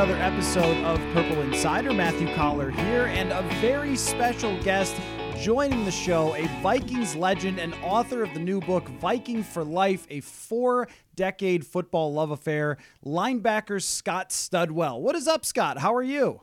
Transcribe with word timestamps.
Another 0.00 0.22
episode 0.22 0.82
of 0.84 0.98
Purple 1.12 1.42
Insider. 1.42 1.92
Matthew 1.92 2.34
Coller 2.34 2.70
here, 2.70 3.04
and 3.04 3.32
a 3.32 3.42
very 3.60 3.94
special 3.96 4.58
guest 4.62 4.96
joining 5.36 5.84
the 5.84 5.90
show, 5.90 6.34
a 6.36 6.46
Vikings 6.62 7.14
legend 7.14 7.60
and 7.60 7.74
author 7.82 8.22
of 8.22 8.32
the 8.32 8.40
new 8.40 8.62
book, 8.62 8.88
Viking 8.88 9.42
for 9.42 9.62
Life, 9.62 10.06
a 10.08 10.20
four 10.20 10.88
decade 11.16 11.66
football 11.66 12.14
love 12.14 12.30
affair, 12.30 12.78
linebacker 13.04 13.82
Scott 13.82 14.30
Studwell. 14.30 14.98
What 15.00 15.16
is 15.16 15.28
up, 15.28 15.44
Scott? 15.44 15.76
How 15.76 15.94
are 15.94 16.02
you? 16.02 16.40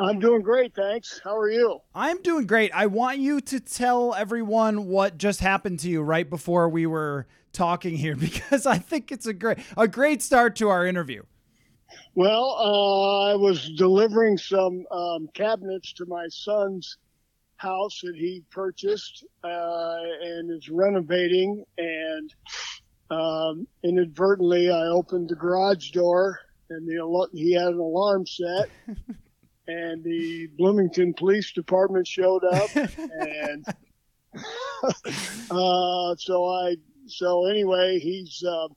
I'm 0.00 0.18
doing 0.18 0.42
great, 0.42 0.74
thanks. 0.74 1.20
How 1.22 1.36
are 1.36 1.48
you? 1.48 1.78
I'm 1.94 2.20
doing 2.22 2.48
great. 2.48 2.72
I 2.74 2.86
want 2.86 3.18
you 3.18 3.40
to 3.40 3.60
tell 3.60 4.14
everyone 4.14 4.88
what 4.88 5.16
just 5.16 5.38
happened 5.38 5.78
to 5.78 5.88
you 5.88 6.02
right 6.02 6.28
before 6.28 6.68
we 6.68 6.86
were 6.86 7.28
talking 7.52 7.96
here 7.96 8.16
because 8.16 8.66
I 8.66 8.78
think 8.78 9.12
it's 9.12 9.26
a 9.26 9.32
great 9.32 9.58
a 9.76 9.86
great 9.86 10.22
start 10.22 10.56
to 10.56 10.70
our 10.70 10.84
interview. 10.84 11.22
Well, 12.14 12.56
uh, 12.58 13.32
I 13.32 13.34
was 13.34 13.70
delivering 13.70 14.38
some 14.38 14.84
um, 14.90 15.28
cabinets 15.34 15.92
to 15.94 16.06
my 16.06 16.26
son's 16.28 16.98
house 17.56 18.00
that 18.02 18.14
he 18.16 18.42
purchased 18.50 19.24
uh, 19.42 19.96
and 20.22 20.50
is 20.50 20.68
renovating. 20.68 21.64
And 21.78 22.34
um, 23.10 23.66
inadvertently, 23.82 24.70
I 24.70 24.86
opened 24.86 25.28
the 25.28 25.36
garage 25.36 25.90
door, 25.90 26.40
and 26.70 26.86
the 26.86 27.28
he 27.32 27.52
had 27.52 27.68
an 27.68 27.78
alarm 27.78 28.26
set. 28.26 28.68
and 29.66 30.04
the 30.04 30.48
Bloomington 30.58 31.14
Police 31.14 31.52
Department 31.52 32.06
showed 32.06 32.44
up, 32.44 32.70
and 32.74 33.64
uh, 35.50 36.14
so 36.16 36.46
I. 36.46 36.76
So 37.06 37.46
anyway, 37.46 37.98
he's 37.98 38.42
uh, 38.42 38.68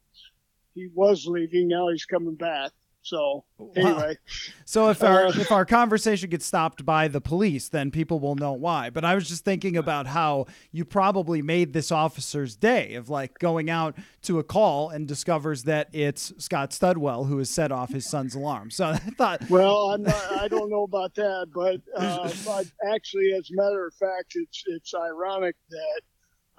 he 0.75 0.87
was 0.93 1.25
leaving. 1.25 1.67
Now 1.67 1.89
he's 1.89 2.05
coming 2.05 2.35
back. 2.35 2.71
So 3.07 3.45
anyway, 3.77 4.17
so 4.65 4.89
if 4.89 5.01
our 5.01 5.27
uh, 5.27 5.29
if 5.29 5.49
our 5.49 5.65
conversation 5.65 6.29
gets 6.29 6.45
stopped 6.45 6.85
by 6.85 7.07
the 7.07 7.21
police, 7.21 7.69
then 7.69 7.89
people 7.89 8.19
will 8.19 8.35
know 8.35 8.51
why. 8.51 8.89
But 8.89 9.05
I 9.05 9.15
was 9.15 9.29
just 9.29 9.45
thinking 9.45 9.77
about 9.77 10.07
how 10.07 10.47
you 10.73 10.83
probably 10.83 11.41
made 11.41 11.71
this 11.71 11.89
officer's 11.89 12.57
day 12.57 12.95
of 12.95 13.09
like 13.09 13.39
going 13.39 13.69
out 13.69 13.95
to 14.23 14.39
a 14.39 14.43
call 14.43 14.89
and 14.89 15.07
discovers 15.07 15.63
that 15.63 15.87
it's 15.93 16.33
Scott 16.37 16.71
Studwell 16.71 17.27
who 17.29 17.37
has 17.37 17.49
set 17.49 17.71
off 17.71 17.93
his 17.93 18.05
son's 18.05 18.35
alarm. 18.35 18.71
So 18.71 18.85
I 18.87 18.97
thought, 18.97 19.49
well, 19.49 19.91
I'm 19.91 20.03
not, 20.03 20.31
I 20.33 20.49
don't 20.49 20.69
know 20.69 20.83
about 20.83 21.15
that, 21.15 21.47
but, 21.55 21.79
uh, 21.95 22.29
but 22.43 22.65
actually, 22.93 23.31
as 23.31 23.49
a 23.51 23.55
matter 23.55 23.87
of 23.87 23.93
fact, 23.93 24.33
it's 24.35 24.63
it's 24.67 24.93
ironic 24.93 25.55
that. 25.69 26.01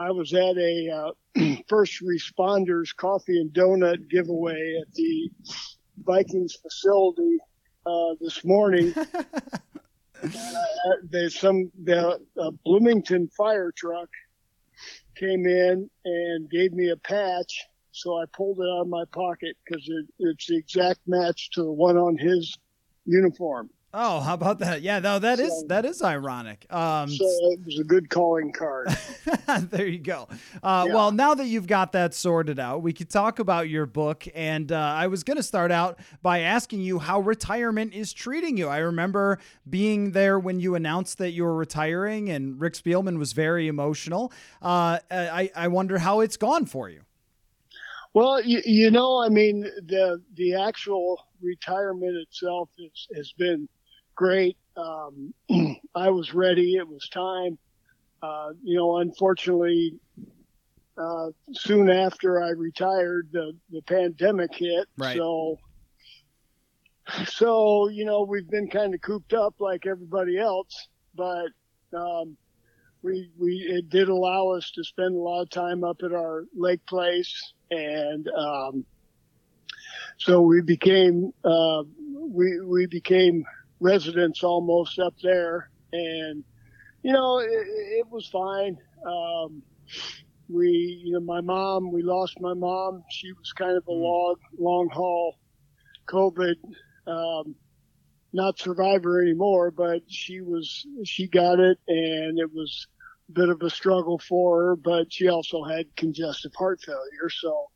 I 0.01 0.13
was 0.13 0.33
at 0.33 0.57
a 0.57 1.13
uh, 1.37 1.57
first 1.69 2.05
responders 2.05 2.95
coffee 2.95 3.41
and 3.41 3.53
donut 3.53 4.09
giveaway 4.09 4.81
at 4.81 4.95
the 4.95 5.29
Vikings 6.05 6.57
facility 6.57 7.39
uh, 7.87 8.15
this 8.21 8.45
morning. 8.45 8.93
uh, 10.23 10.29
there's 11.11 11.39
some 11.39 11.71
the 11.85 12.19
Bloomington 12.65 13.29
fire 13.37 13.73
truck 13.77 14.09
came 15.17 15.47
in 15.47 15.91
and 16.05 16.51
gave 16.51 16.73
me 16.73 16.91
a 16.91 16.97
patch, 16.97 17.65
so 17.93 18.17
I 18.19 18.25
pulled 18.37 18.61
it 18.61 18.65
out 18.65 18.83
of 18.83 18.89
my 18.89 19.05
pocket 19.13 19.57
because 19.65 19.89
it, 19.89 20.07
it's 20.19 20.47
the 20.47 20.57
exact 20.57 21.01
match 21.07 21.51
to 21.53 21.63
the 21.63 21.73
one 21.73 21.97
on 21.97 22.17
his 22.17 22.57
uniform. 23.05 23.71
Oh, 23.95 24.21
how 24.21 24.35
about 24.35 24.59
that? 24.59 24.83
Yeah, 24.83 24.99
no, 24.99 25.19
that 25.19 25.39
so, 25.39 25.45
is 25.45 25.65
that 25.69 25.87
is 25.87 26.03
ironic. 26.03 26.67
Um, 26.69 27.09
so 27.09 27.25
it 27.25 27.61
was 27.65 27.79
a 27.79 27.85
good 27.85 28.11
calling 28.11 28.53
card. 28.53 28.89
there 29.71 29.87
you 29.87 29.99
go. 29.99 30.29
Uh, 30.63 30.85
yeah. 30.87 30.95
Well, 30.95 31.11
now 31.11 31.35
that 31.35 31.47
you've 31.47 31.67
got 31.67 31.93
that 31.93 32.13
sorted 32.13 32.59
out, 32.59 32.83
we 32.83 32.93
could 32.93 33.09
talk 33.09 33.39
about 33.39 33.71
your 33.71 33.87
book. 33.87 34.27
And 34.35 34.71
uh, 34.73 34.77
I 34.77 35.07
was 35.07 35.25
going 35.25 35.39
to 35.39 35.43
start 35.43 35.73
out 35.73 35.99
by 36.21 36.41
asking 36.41 36.83
you 36.83 36.99
how 36.99 37.21
retirement 37.21 37.95
is 37.95 38.13
treating 38.13 38.59
you. 38.59 38.69
I 38.69 38.79
remember 38.79 39.39
being 39.71 40.11
there 40.11 40.39
when 40.39 40.61
you 40.61 40.75
announced 40.75 41.17
that 41.19 41.31
you 41.31 41.45
were 41.45 41.57
retiring, 41.57 42.29
and 42.29 42.61
Rick 42.61 42.75
Spielman 42.75 43.19
was 43.19 43.33
very 43.33 43.69
emotional. 43.69 44.33
Uh, 44.61 44.99
I, 45.11 45.51
I 45.57 45.69
wonder 45.69 45.97
how 45.97 46.21
it's 46.21 46.37
gone 46.37 46.67
for 46.67 46.91
you. 46.91 47.01
Well, 48.13 48.43
you, 48.43 48.61
you 48.67 48.91
know, 48.91 49.23
I 49.23 49.31
mean, 49.31 49.63
the 49.63 50.21
the 50.35 50.55
actual 50.55 51.27
retirement 51.41 52.17
itself 52.17 52.69
is, 52.79 53.09
has 53.15 53.33
been 53.33 53.69
great. 54.19 54.57
Um, 54.77 55.33
I 55.95 56.11
was 56.11 56.35
ready. 56.35 56.75
It 56.75 56.89
was 56.89 57.09
time. 57.09 57.57
Uh, 58.21 58.51
you 58.65 58.77
know, 58.77 58.99
unfortunately, 58.99 59.95
uh, 60.99 61.29
soon 61.53 61.89
after 61.89 62.43
I 62.43 62.49
retired, 62.49 63.29
the, 63.31 63.53
the 63.71 63.81
pandemic 63.83 64.51
hit. 64.53 64.89
Right. 64.97 65.17
So, 65.17 65.61
so, 67.27 67.89
you 67.89 68.05
know, 68.05 68.25
we've 68.25 68.51
been 68.51 68.69
kind 68.69 68.93
of 68.93 69.01
cooped 69.01 69.35
up 69.35 69.55
like 69.61 69.87
everybody 69.87 70.37
else, 70.37 70.89
but, 71.15 71.51
um, 71.97 72.37
we, 73.03 73.31
we, 73.39 73.53
it 73.71 73.89
did 73.89 74.09
allow 74.09 74.49
us 74.49 74.73
to 74.73 74.83
spend 74.83 75.15
a 75.15 75.19
lot 75.19 75.43
of 75.43 75.51
time 75.51 75.85
up 75.85 75.99
at 76.05 76.13
our 76.13 76.45
lake 76.57 76.85
place. 76.87 77.53
And, 77.71 78.29
um, 78.37 78.85
so 80.17 80.41
we 80.41 80.61
became, 80.61 81.33
uh, 81.45 81.85
we, 82.29 82.61
we 82.61 82.87
became 82.87 83.45
residents 83.81 84.43
almost 84.43 84.99
up 84.99 85.15
there, 85.23 85.71
and 85.93 86.45
you 87.03 87.13
know 87.13 87.39
it, 87.39 87.49
it 87.49 88.09
was 88.11 88.27
fine. 88.29 88.77
Um, 89.07 89.63
we, 90.49 91.03
you 91.05 91.13
know, 91.13 91.21
my 91.21 91.41
mom, 91.41 91.93
we 91.93 92.03
lost 92.03 92.41
my 92.41 92.55
mom. 92.55 93.05
She 93.11 93.33
was 93.33 93.53
kind 93.53 93.77
of 93.77 93.85
a 93.87 93.91
mm. 93.91 94.03
long, 94.03 94.37
long 94.59 94.89
haul 94.91 95.37
COVID, 96.09 96.55
um, 97.07 97.55
not 98.33 98.59
survivor 98.59 99.21
anymore, 99.21 99.71
but 99.71 100.03
she 100.09 100.41
was, 100.41 100.87
she 101.05 101.29
got 101.29 101.61
it 101.61 101.79
and 101.87 102.39
it 102.39 102.53
was 102.53 102.87
a 103.29 103.33
bit 103.33 103.49
of 103.51 103.63
a 103.63 103.71
struggle 103.71 104.19
for 104.19 104.65
her, 104.65 104.77
but 104.77 105.13
she 105.13 105.29
also 105.29 105.65
had 105.65 105.95
congestive 105.97 106.53
heart 106.57 106.81
failure. 106.81 107.31
So, 107.31 107.67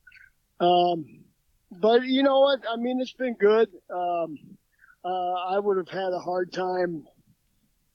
um, 0.61 1.05
but 1.71 2.05
you 2.05 2.23
know 2.23 2.41
what? 2.41 2.61
I 2.71 2.77
mean, 2.77 3.01
it's 3.01 3.13
been 3.13 3.35
good. 3.35 3.69
Um, 3.95 4.39
uh, 5.05 5.33
I 5.55 5.59
would 5.59 5.77
have 5.77 5.89
had 5.89 6.13
a 6.13 6.19
hard 6.19 6.53
time 6.53 7.05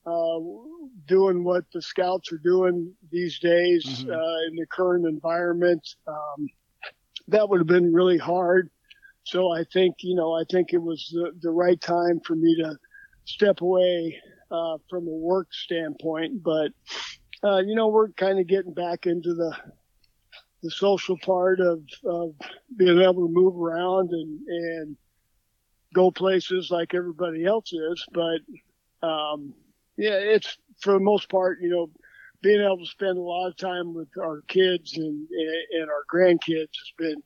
uh, 0.05 0.39
doing 1.07 1.43
what 1.43 1.65
the 1.73 1.81
scouts 1.81 2.31
are 2.31 2.37
doing 2.37 2.93
these 3.11 3.39
days 3.39 3.85
mm-hmm. 3.85 4.11
uh, 4.11 4.47
in 4.47 4.55
the 4.55 4.65
current 4.71 5.05
environment. 5.05 5.87
Um, 6.07 6.47
that 7.27 7.47
would 7.47 7.59
have 7.59 7.67
been 7.67 7.93
really 7.93 8.17
hard. 8.17 8.69
So 9.23 9.51
I 9.51 9.65
think, 9.73 9.95
you 9.99 10.15
know, 10.15 10.33
I 10.33 10.43
think 10.49 10.71
it 10.71 10.81
was 10.81 11.09
the, 11.11 11.33
the 11.41 11.51
right 11.51 11.79
time 11.81 12.21
for 12.25 12.35
me 12.35 12.55
to 12.61 12.77
step 13.25 13.59
away 13.59 14.17
uh, 14.49 14.77
from 14.89 15.05
a 15.07 15.11
work 15.11 15.47
standpoint. 15.51 16.41
But, 16.41 16.71
uh, 17.43 17.57
you 17.57 17.75
know, 17.75 17.87
we're 17.87 18.09
kind 18.09 18.39
of 18.39 18.47
getting 18.47 18.73
back 18.73 19.05
into 19.05 19.33
the 19.33 19.55
the 20.63 20.71
social 20.71 21.17
part 21.19 21.59
of, 21.59 21.83
of 22.03 22.33
being 22.77 22.99
able 22.99 23.27
to 23.27 23.31
move 23.31 23.55
around 23.55 24.09
and, 24.09 24.39
and 24.47 24.97
go 25.97 26.11
places 26.11 26.69
like 26.69 26.93
everybody 26.93 27.45
else 27.45 27.73
is. 27.73 28.05
But 28.13 29.07
um, 29.07 29.53
yeah, 29.97 30.13
it's 30.13 30.57
for 30.79 30.93
the 30.93 30.99
most 30.99 31.29
part, 31.29 31.59
you 31.61 31.69
know, 31.69 31.89
being 32.41 32.61
able 32.61 32.79
to 32.79 32.85
spend 32.85 33.17
a 33.17 33.21
lot 33.21 33.47
of 33.47 33.57
time 33.57 33.93
with 33.93 34.09
our 34.21 34.41
kids 34.47 34.97
and 34.97 35.27
and 35.71 35.89
our 35.89 36.03
grandkids 36.11 36.69
has 36.69 36.91
been 36.97 37.23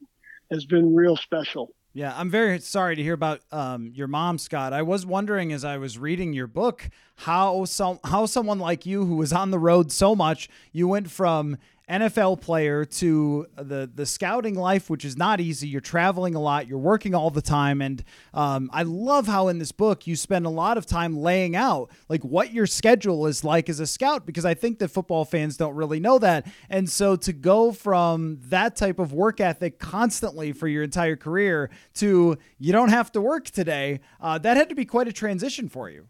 has 0.52 0.66
been 0.66 0.96
real 0.96 1.18
special. 1.18 1.74
Yeah, 1.94 2.14
I'm 2.16 2.30
very 2.30 2.60
sorry 2.60 2.96
to 2.96 3.04
hear 3.04 3.14
about 3.14 3.42
um, 3.52 3.92
your 3.94 4.08
mom, 4.08 4.38
Scott. 4.38 4.72
I 4.72 4.82
was 4.82 5.06
wondering 5.06 5.52
as 5.52 5.66
I 5.66 5.76
was 5.78 5.98
reading 5.98 6.32
your 6.32 6.48
book 6.48 6.90
how 7.18 7.66
some 7.66 8.00
how 8.06 8.26
someone 8.26 8.60
like 8.60 8.86
you 8.86 9.06
who 9.06 9.18
was 9.18 9.34
on 9.34 9.52
the 9.52 9.60
road 9.60 9.92
so 9.92 10.16
much, 10.16 10.50
you 10.72 10.88
went 10.88 11.12
from 11.12 11.58
NFL 11.92 12.42
player 12.42 12.86
to 12.86 13.46
the 13.56 13.90
the 13.94 14.06
scouting 14.06 14.56
life, 14.56 14.90
which 14.90 15.04
is 15.04 15.18
not 15.18 15.42
easy. 15.42 15.68
You're 15.68 15.82
traveling 15.82 16.36
a 16.36 16.40
lot, 16.40 16.68
you're 16.68 16.80
working 16.80 17.14
all 17.14 17.30
the 17.30 17.42
time, 17.42 17.82
and 17.82 18.04
um, 18.34 18.70
I 18.72 18.84
love 18.84 19.28
how 19.28 19.50
in 19.50 19.60
this 19.60 19.72
book 19.72 20.08
you 20.08 20.16
spend 20.16 20.46
a 20.46 20.50
lot 20.50 20.78
of 20.78 20.86
time 20.86 21.18
laying 21.18 21.56
out 21.56 21.92
like 22.08 22.24
what 22.24 22.54
your 22.54 22.66
schedule 22.66 23.28
is 23.28 23.44
like 23.44 23.68
as 23.70 23.80
a 23.80 23.88
scout, 23.88 24.26
because 24.26 24.46
I 24.46 24.54
think 24.54 24.80
that 24.80 24.88
football 24.88 25.26
fans 25.26 25.58
don't 25.58 25.76
really 25.76 26.00
know 26.00 26.18
that. 26.20 26.48
And 26.70 26.90
so 26.90 27.16
to 27.18 27.34
go 27.34 27.72
from 27.72 28.40
that 28.50 28.76
type 28.76 28.98
of 28.98 29.12
work 29.14 29.42
ethic 29.42 29.78
constantly 29.78 30.54
for 30.54 30.68
your 30.68 30.84
entire 30.84 31.16
career 31.16 31.70
to 31.96 32.38
you 32.58 32.72
don't 32.72 32.90
have 32.90 33.12
to 33.12 33.22
work 33.22 33.46
today, 33.46 34.00
uh, 34.22 34.38
that 34.38 34.56
had 34.56 34.70
to 34.70 34.76
be 34.76 34.86
quite 34.86 35.08
a 35.08 35.14
transition 35.14 35.68
for 35.68 35.90
you. 35.90 36.08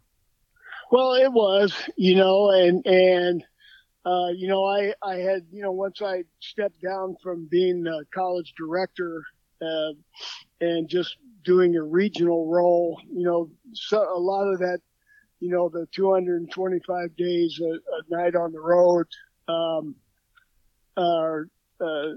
Well, 0.92 1.14
it 1.14 1.32
was, 1.32 1.74
you 1.96 2.14
know, 2.14 2.50
and 2.50 2.84
and 2.86 3.44
uh, 4.04 4.28
you 4.34 4.48
know, 4.48 4.64
I, 4.64 4.92
I 5.02 5.16
had, 5.16 5.46
you 5.52 5.62
know, 5.62 5.72
once 5.72 6.02
I 6.02 6.24
stepped 6.40 6.82
down 6.82 7.16
from 7.22 7.46
being 7.50 7.86
a 7.86 8.04
college 8.12 8.52
director 8.58 9.22
uh, 9.60 9.92
and 10.60 10.88
just 10.88 11.16
doing 11.44 11.76
a 11.76 11.82
regional 11.82 12.48
role, 12.48 13.00
you 13.12 13.24
know, 13.24 13.50
so 13.74 13.98
a 13.98 14.18
lot 14.18 14.52
of 14.52 14.58
that, 14.58 14.80
you 15.38 15.50
know, 15.50 15.68
the 15.68 15.86
225 15.94 17.16
days 17.16 17.60
a, 17.62 17.74
a 17.74 18.02
night 18.22 18.34
on 18.34 18.52
the 18.52 18.60
road, 18.60 19.06
um, 19.48 19.94
are, 20.96 21.48
uh, 21.80 22.08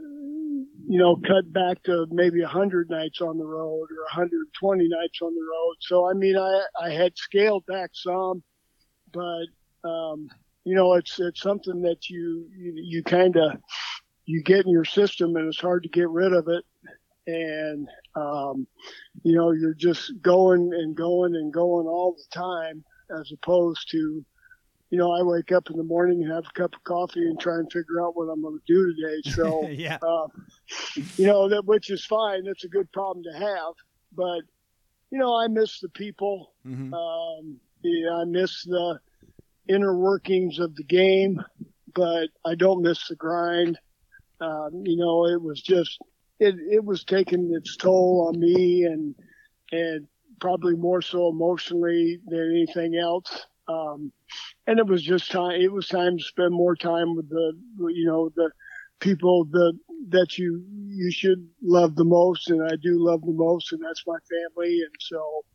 you 0.87 0.99
know, 0.99 1.15
cut 1.15 1.51
back 1.53 1.81
to 1.83 2.07
maybe 2.09 2.41
100 2.41 2.89
nights 2.89 3.21
on 3.21 3.37
the 3.37 3.45
road 3.45 3.87
or 3.91 4.03
120 4.11 4.87
nights 4.87 5.19
on 5.21 5.33
the 5.33 5.41
road. 5.41 5.75
So, 5.81 6.09
I 6.09 6.13
mean, 6.13 6.35
I, 6.35 6.61
I 6.81 6.89
had 6.89 7.15
scaled 7.15 7.65
back 7.67 7.91
some, 7.93 8.43
but, 9.11 9.45
um, 9.87 10.29
you 10.65 10.73
know, 10.73 10.93
it's 10.93 11.19
it's 11.19 11.41
something 11.41 11.81
that 11.83 12.09
you 12.09 12.49
you, 12.57 12.73
you 12.75 13.03
kind 13.03 13.37
of 13.37 13.53
you 14.25 14.41
get 14.41 14.65
in 14.65 14.71
your 14.71 14.85
system, 14.85 15.35
and 15.35 15.47
it's 15.47 15.61
hard 15.61 15.83
to 15.83 15.89
get 15.89 16.09
rid 16.09 16.33
of 16.33 16.47
it. 16.47 16.65
And 17.27 17.87
um, 18.15 18.67
you 19.23 19.35
know, 19.35 19.51
you're 19.51 19.75
just 19.75 20.11
going 20.21 20.71
and 20.73 20.95
going 20.95 21.35
and 21.35 21.53
going 21.53 21.85
all 21.85 22.17
the 22.17 22.35
time, 22.35 22.83
as 23.19 23.31
opposed 23.31 23.89
to, 23.91 24.25
you 24.89 24.97
know, 24.97 25.11
I 25.11 25.21
wake 25.21 25.51
up 25.51 25.69
in 25.69 25.77
the 25.77 25.83
morning 25.83 26.23
and 26.23 26.31
have 26.31 26.45
a 26.49 26.59
cup 26.59 26.73
of 26.75 26.83
coffee 26.83 27.25
and 27.27 27.39
try 27.39 27.55
and 27.55 27.71
figure 27.71 28.01
out 28.01 28.15
what 28.15 28.25
I'm 28.25 28.41
going 28.41 28.59
to 28.59 28.73
do 28.73 28.93
today. 28.95 29.29
So, 29.35 29.67
yeah, 29.67 29.99
uh, 30.01 30.27
you 31.17 31.27
know, 31.27 31.47
that 31.47 31.65
which 31.65 31.91
is 31.91 32.03
fine. 32.05 32.43
That's 32.43 32.63
a 32.63 32.69
good 32.69 32.91
problem 32.91 33.23
to 33.23 33.37
have, 33.37 33.73
but 34.15 34.41
you 35.11 35.19
know, 35.19 35.35
I 35.39 35.47
miss 35.47 35.79
the 35.79 35.89
people. 35.89 36.53
Mm-hmm. 36.65 36.91
Um, 36.93 37.59
yeah, 37.83 38.13
I 38.15 38.25
miss 38.25 38.63
the 38.63 38.99
inner 39.69 39.97
workings 39.97 40.59
of 40.59 40.75
the 40.75 40.83
game, 40.83 41.41
but 41.93 42.29
I 42.45 42.55
don't 42.55 42.81
miss 42.83 43.07
the 43.07 43.15
grind. 43.15 43.77
Um, 44.41 44.83
you 44.85 44.97
know, 44.97 45.25
it 45.27 45.41
was 45.41 45.61
just 45.61 45.99
it 46.39 46.55
it 46.71 46.83
was 46.83 47.03
taking 47.03 47.51
its 47.53 47.75
toll 47.77 48.27
on 48.29 48.39
me 48.39 48.83
and 48.83 49.15
and 49.71 50.07
probably 50.39 50.75
more 50.75 51.01
so 51.01 51.29
emotionally 51.29 52.19
than 52.27 52.51
anything 52.51 52.95
else. 52.95 53.45
Um, 53.67 54.11
and 54.67 54.79
it 54.79 54.87
was 54.87 55.01
just 55.03 55.31
time. 55.31 55.59
It 55.61 55.71
was 55.71 55.87
time 55.87 56.17
to 56.17 56.23
spend 56.23 56.53
more 56.53 56.75
time 56.75 57.15
with 57.15 57.29
the 57.29 57.53
you 57.93 58.05
know 58.05 58.29
the 58.35 58.51
people 58.99 59.45
that 59.51 59.77
that 60.09 60.37
you 60.37 60.63
you 60.87 61.11
should 61.11 61.47
love 61.61 61.95
the 61.95 62.05
most, 62.05 62.49
and 62.49 62.63
I 62.63 62.75
do 62.81 63.03
love 63.03 63.21
the 63.21 63.33
most, 63.33 63.71
and 63.71 63.81
that's 63.83 64.03
my 64.07 64.17
family. 64.29 64.81
And 64.81 64.95
so, 64.99 65.45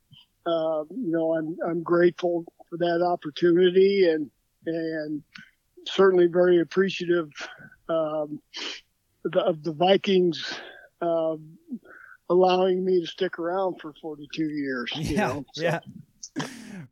uh, 0.47 0.85
you 0.91 1.11
know, 1.13 1.35
I'm 1.35 1.57
I'm 1.69 1.83
grateful 1.83 2.45
for 2.71 2.79
that 2.79 3.05
opportunity 3.05 4.09
and 4.09 4.31
and 4.67 5.23
certainly 5.87 6.27
very 6.27 6.61
appreciative 6.61 7.31
um, 7.89 8.41
of 9.35 9.63
the 9.63 9.73
Vikings 9.73 10.55
um, 11.03 11.59
allowing 12.29 12.85
me 12.85 13.01
to 13.01 13.07
stick 13.07 13.39
around 13.39 13.81
for 13.81 13.93
42 14.01 14.45
years. 14.45 14.93
yeah, 14.95 15.29
know, 15.29 15.45
so. 15.55 15.63
yeah. 15.63 15.81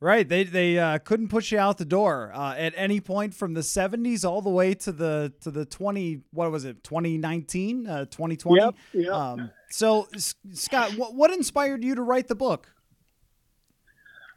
Right, 0.00 0.28
they 0.28 0.44
they 0.44 0.78
uh, 0.78 0.98
couldn't 0.98 1.28
push 1.28 1.50
you 1.50 1.58
out 1.58 1.78
the 1.78 1.84
door 1.84 2.30
uh, 2.32 2.54
at 2.56 2.72
any 2.76 3.00
point 3.00 3.34
from 3.34 3.54
the 3.54 3.62
'70s 3.62 4.24
all 4.24 4.42
the 4.42 4.50
way 4.50 4.74
to 4.74 4.92
the 4.92 5.32
to 5.40 5.50
the 5.50 5.64
20 5.64 6.20
what 6.30 6.50
was 6.52 6.64
it 6.64 6.84
2019 6.84 7.86
uh, 7.86 8.04
2020. 8.04 8.60
Yep, 8.60 8.74
yep. 8.92 9.12
Um, 9.12 9.50
so 9.70 10.06
Scott, 10.52 10.92
what, 10.96 11.14
what 11.14 11.32
inspired 11.32 11.82
you 11.82 11.96
to 11.96 12.02
write 12.02 12.28
the 12.28 12.36
book? 12.36 12.72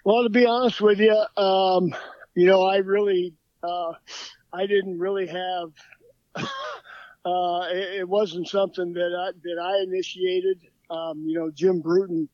Well, 0.03 0.23
to 0.23 0.29
be 0.29 0.47
honest 0.47 0.81
with 0.81 0.99
you, 0.99 1.13
um, 1.37 1.93
you 2.33 2.47
know, 2.47 2.63
I 2.63 2.77
really, 2.77 3.35
uh, 3.61 3.91
I 4.51 4.65
didn't 4.65 4.97
really 4.97 5.27
have. 5.27 5.71
uh, 7.25 7.67
it, 7.71 7.99
it, 7.99 8.09
wasn't 8.09 8.47
something 8.47 8.93
that 8.93 9.13
I 9.15 9.31
that 9.43 9.61
I 9.61 9.83
initiated. 9.83 10.59
Um, 10.89 11.23
you 11.27 11.37
know, 11.37 11.51
Jim 11.51 11.81
Bruton, 11.81 12.27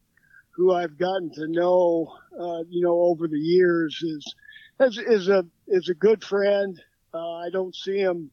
who 0.51 0.73
I've 0.73 0.97
gotten 0.97 1.29
to 1.33 1.47
know, 1.47 2.13
uh, 2.39 2.63
you 2.69 2.81
know, 2.83 3.01
over 3.01 3.27
the 3.27 3.39
years, 3.39 3.99
is 4.01 4.35
is, 4.79 4.97
is 4.97 5.27
a 5.27 5.45
is 5.67 5.89
a 5.89 5.93
good 5.93 6.23
friend. 6.23 6.81
Uh, 7.13 7.33
I 7.33 7.49
don't 7.49 7.75
see 7.75 7.97
him 7.97 8.31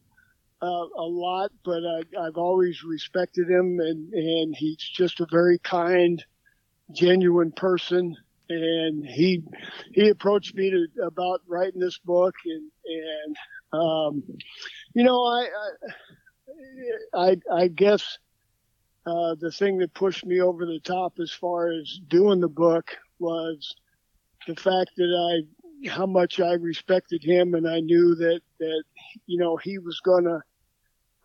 uh, 0.62 0.66
a 0.66 1.02
lot, 1.02 1.50
but 1.64 1.82
I, 1.82 2.26
I've 2.26 2.36
always 2.36 2.84
respected 2.84 3.50
him, 3.50 3.80
and 3.80 4.12
and 4.12 4.54
he's 4.56 4.78
just 4.78 5.18
a 5.18 5.26
very 5.28 5.58
kind, 5.58 6.24
genuine 6.92 7.50
person 7.50 8.16
and 8.48 9.06
he 9.06 9.42
he 9.92 10.08
approached 10.08 10.54
me 10.54 10.70
to, 10.70 11.02
about 11.02 11.40
writing 11.46 11.80
this 11.80 11.98
book 11.98 12.34
and 12.44 12.70
and 12.86 13.36
um, 13.72 14.22
you 14.94 15.02
know 15.02 15.24
I 15.24 15.48
I 17.14 17.30
I, 17.30 17.36
I 17.52 17.68
guess 17.68 18.18
uh, 19.06 19.34
the 19.38 19.50
thing 19.50 19.78
that 19.78 19.94
pushed 19.94 20.24
me 20.24 20.40
over 20.40 20.66
the 20.66 20.80
top 20.80 21.14
as 21.20 21.30
far 21.30 21.70
as 21.72 22.00
doing 22.08 22.40
the 22.40 22.48
book 22.48 22.96
was 23.18 23.74
the 24.46 24.56
fact 24.56 24.90
that 24.96 25.44
I 25.84 25.88
how 25.88 26.06
much 26.06 26.40
I 26.40 26.52
respected 26.52 27.22
him 27.22 27.54
and 27.54 27.68
I 27.68 27.80
knew 27.80 28.14
that 28.14 28.40
that 28.58 28.84
you 29.26 29.38
know 29.38 29.56
he 29.56 29.78
was 29.78 30.00
to 30.24 30.40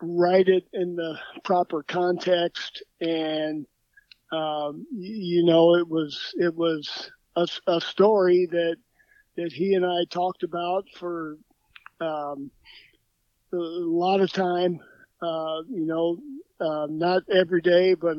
write 0.02 0.48
it 0.48 0.64
in 0.72 0.96
the 0.96 1.18
proper 1.44 1.82
context 1.82 2.82
and 3.00 3.66
um, 4.32 4.86
you 4.92 5.44
know, 5.44 5.74
it 5.74 5.88
was 5.88 6.34
it 6.38 6.54
was 6.54 7.10
a, 7.36 7.46
a, 7.66 7.80
story 7.80 8.46
that 8.50 8.76
that 9.36 9.52
he 9.52 9.74
and 9.74 9.84
I 9.84 10.04
talked 10.08 10.44
about 10.44 10.84
for 10.96 11.36
um, 12.00 12.50
a 13.52 13.56
lot 13.56 14.20
of 14.20 14.32
time. 14.32 14.78
Uh, 15.20 15.62
you 15.68 15.84
know, 15.84 16.18
uh, 16.60 16.86
not 16.88 17.22
every 17.30 17.60
day, 17.60 17.94
but 17.94 18.16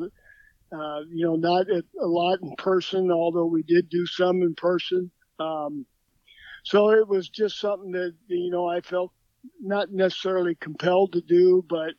uh, 0.72 1.00
you 1.10 1.24
know, 1.24 1.36
not 1.36 1.66
a 1.68 2.06
lot 2.06 2.40
in 2.42 2.54
person. 2.56 3.10
Although 3.10 3.46
we 3.46 3.62
did 3.62 3.88
do 3.88 4.06
some 4.06 4.42
in 4.42 4.54
person. 4.54 5.10
Um, 5.40 5.86
so 6.64 6.90
it 6.90 7.08
was 7.08 7.28
just 7.28 7.58
something 7.58 7.92
that 7.92 8.14
you 8.28 8.50
know 8.50 8.68
I 8.68 8.80
felt 8.82 9.12
not 9.60 9.90
necessarily 9.90 10.54
compelled 10.56 11.12
to 11.14 11.20
do, 11.22 11.64
but 11.68 11.94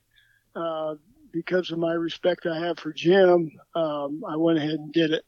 uh, 0.56 0.96
because 1.34 1.72
of 1.72 1.80
my 1.80 1.94
respect 1.94 2.46
I 2.46 2.58
have 2.60 2.80
for 2.80 2.94
Jim, 2.94 3.52
um, 3.76 4.24
I 4.26 4.38
went 4.38 4.60
ahead 4.60 4.76
and 4.76 4.94
did 4.94 5.12
it. 5.12 5.26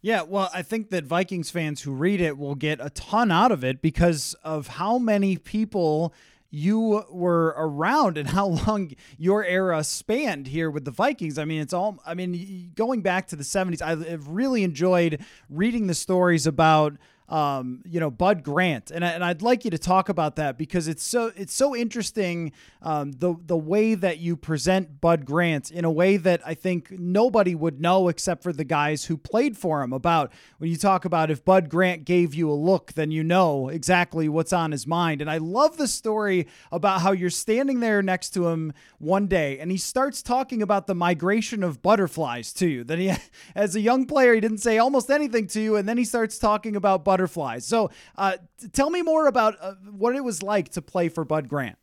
Yeah, 0.00 0.22
well, 0.22 0.50
I 0.52 0.62
think 0.62 0.90
that 0.90 1.04
Vikings 1.04 1.50
fans 1.50 1.82
who 1.82 1.92
read 1.92 2.20
it 2.20 2.36
will 2.36 2.56
get 2.56 2.80
a 2.80 2.90
ton 2.90 3.30
out 3.30 3.52
of 3.52 3.62
it 3.62 3.80
because 3.80 4.34
of 4.42 4.66
how 4.66 4.98
many 4.98 5.36
people 5.36 6.12
you 6.50 7.04
were 7.10 7.54
around 7.56 8.18
and 8.18 8.30
how 8.30 8.46
long 8.66 8.92
your 9.16 9.44
era 9.44 9.84
spanned 9.84 10.48
here 10.48 10.70
with 10.70 10.84
the 10.84 10.90
Vikings. 10.90 11.38
I 11.38 11.44
mean, 11.44 11.62
it's 11.62 11.72
all, 11.72 12.00
I 12.04 12.14
mean, 12.14 12.72
going 12.74 13.02
back 13.02 13.28
to 13.28 13.36
the 13.36 13.44
70s, 13.44 13.80
I've 13.80 14.26
really 14.26 14.64
enjoyed 14.64 15.24
reading 15.48 15.86
the 15.86 15.94
stories 15.94 16.46
about 16.46 16.96
um, 17.28 17.82
you 17.86 18.00
know, 18.00 18.10
Bud 18.10 18.42
Grant, 18.42 18.90
and 18.90 19.04
I, 19.04 19.10
and 19.12 19.24
I'd 19.24 19.42
like 19.42 19.64
you 19.64 19.70
to 19.70 19.78
talk 19.78 20.08
about 20.08 20.36
that 20.36 20.58
because 20.58 20.88
it's 20.88 21.02
so 21.02 21.32
it's 21.36 21.54
so 21.54 21.74
interesting 21.74 22.52
um, 22.82 23.12
the 23.12 23.34
the 23.46 23.56
way 23.56 23.94
that 23.94 24.18
you 24.18 24.36
present 24.36 25.00
Bud 25.00 25.24
Grant 25.24 25.70
in 25.70 25.84
a 25.84 25.90
way 25.90 26.16
that 26.18 26.40
I 26.44 26.54
think 26.54 26.90
nobody 26.90 27.54
would 27.54 27.80
know 27.80 28.08
except 28.08 28.42
for 28.42 28.52
the 28.52 28.64
guys 28.64 29.06
who 29.06 29.16
played 29.16 29.56
for 29.56 29.82
him. 29.82 29.92
About 29.92 30.32
when 30.58 30.70
you 30.70 30.76
talk 30.76 31.04
about 31.04 31.30
if 31.30 31.44
Bud 31.44 31.70
Grant 31.70 32.04
gave 32.04 32.34
you 32.34 32.50
a 32.50 32.54
look, 32.54 32.92
then 32.94 33.10
you 33.10 33.24
know 33.24 33.68
exactly 33.68 34.28
what's 34.28 34.52
on 34.52 34.72
his 34.72 34.86
mind. 34.86 35.20
And 35.20 35.30
I 35.30 35.38
love 35.38 35.76
the 35.76 35.88
story 35.88 36.48
about 36.70 37.00
how 37.00 37.12
you're 37.12 37.30
standing 37.30 37.80
there 37.80 38.02
next 38.02 38.30
to 38.30 38.48
him 38.48 38.72
one 38.98 39.26
day, 39.26 39.58
and 39.58 39.70
he 39.70 39.78
starts 39.78 40.22
talking 40.22 40.60
about 40.60 40.86
the 40.86 40.94
migration 40.94 41.62
of 41.62 41.82
butterflies 41.82 42.52
to 42.54 42.66
you. 42.68 42.84
Then 42.84 42.98
he, 42.98 43.12
as 43.54 43.74
a 43.74 43.80
young 43.80 44.06
player, 44.06 44.34
he 44.34 44.40
didn't 44.40 44.58
say 44.58 44.78
almost 44.78 45.10
anything 45.10 45.46
to 45.48 45.60
you, 45.60 45.76
and 45.76 45.88
then 45.88 45.96
he 45.96 46.04
starts 46.04 46.38
talking 46.38 46.76
about 46.76 47.04
butterflies. 47.12 47.66
So, 47.66 47.90
uh, 48.16 48.38
tell 48.72 48.88
me 48.88 49.02
more 49.02 49.26
about 49.26 49.56
uh, 49.60 49.74
what 49.90 50.16
it 50.16 50.24
was 50.24 50.42
like 50.42 50.70
to 50.70 50.80
play 50.80 51.10
for 51.10 51.26
Bud 51.26 51.46
Grant. 51.46 51.76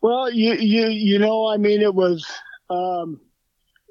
Well, 0.00 0.30
you 0.32 0.54
you 0.54 0.86
you 0.86 1.18
know, 1.18 1.48
I 1.48 1.56
mean, 1.56 1.82
it 1.82 1.94
was. 1.94 2.24
Um, 2.68 3.20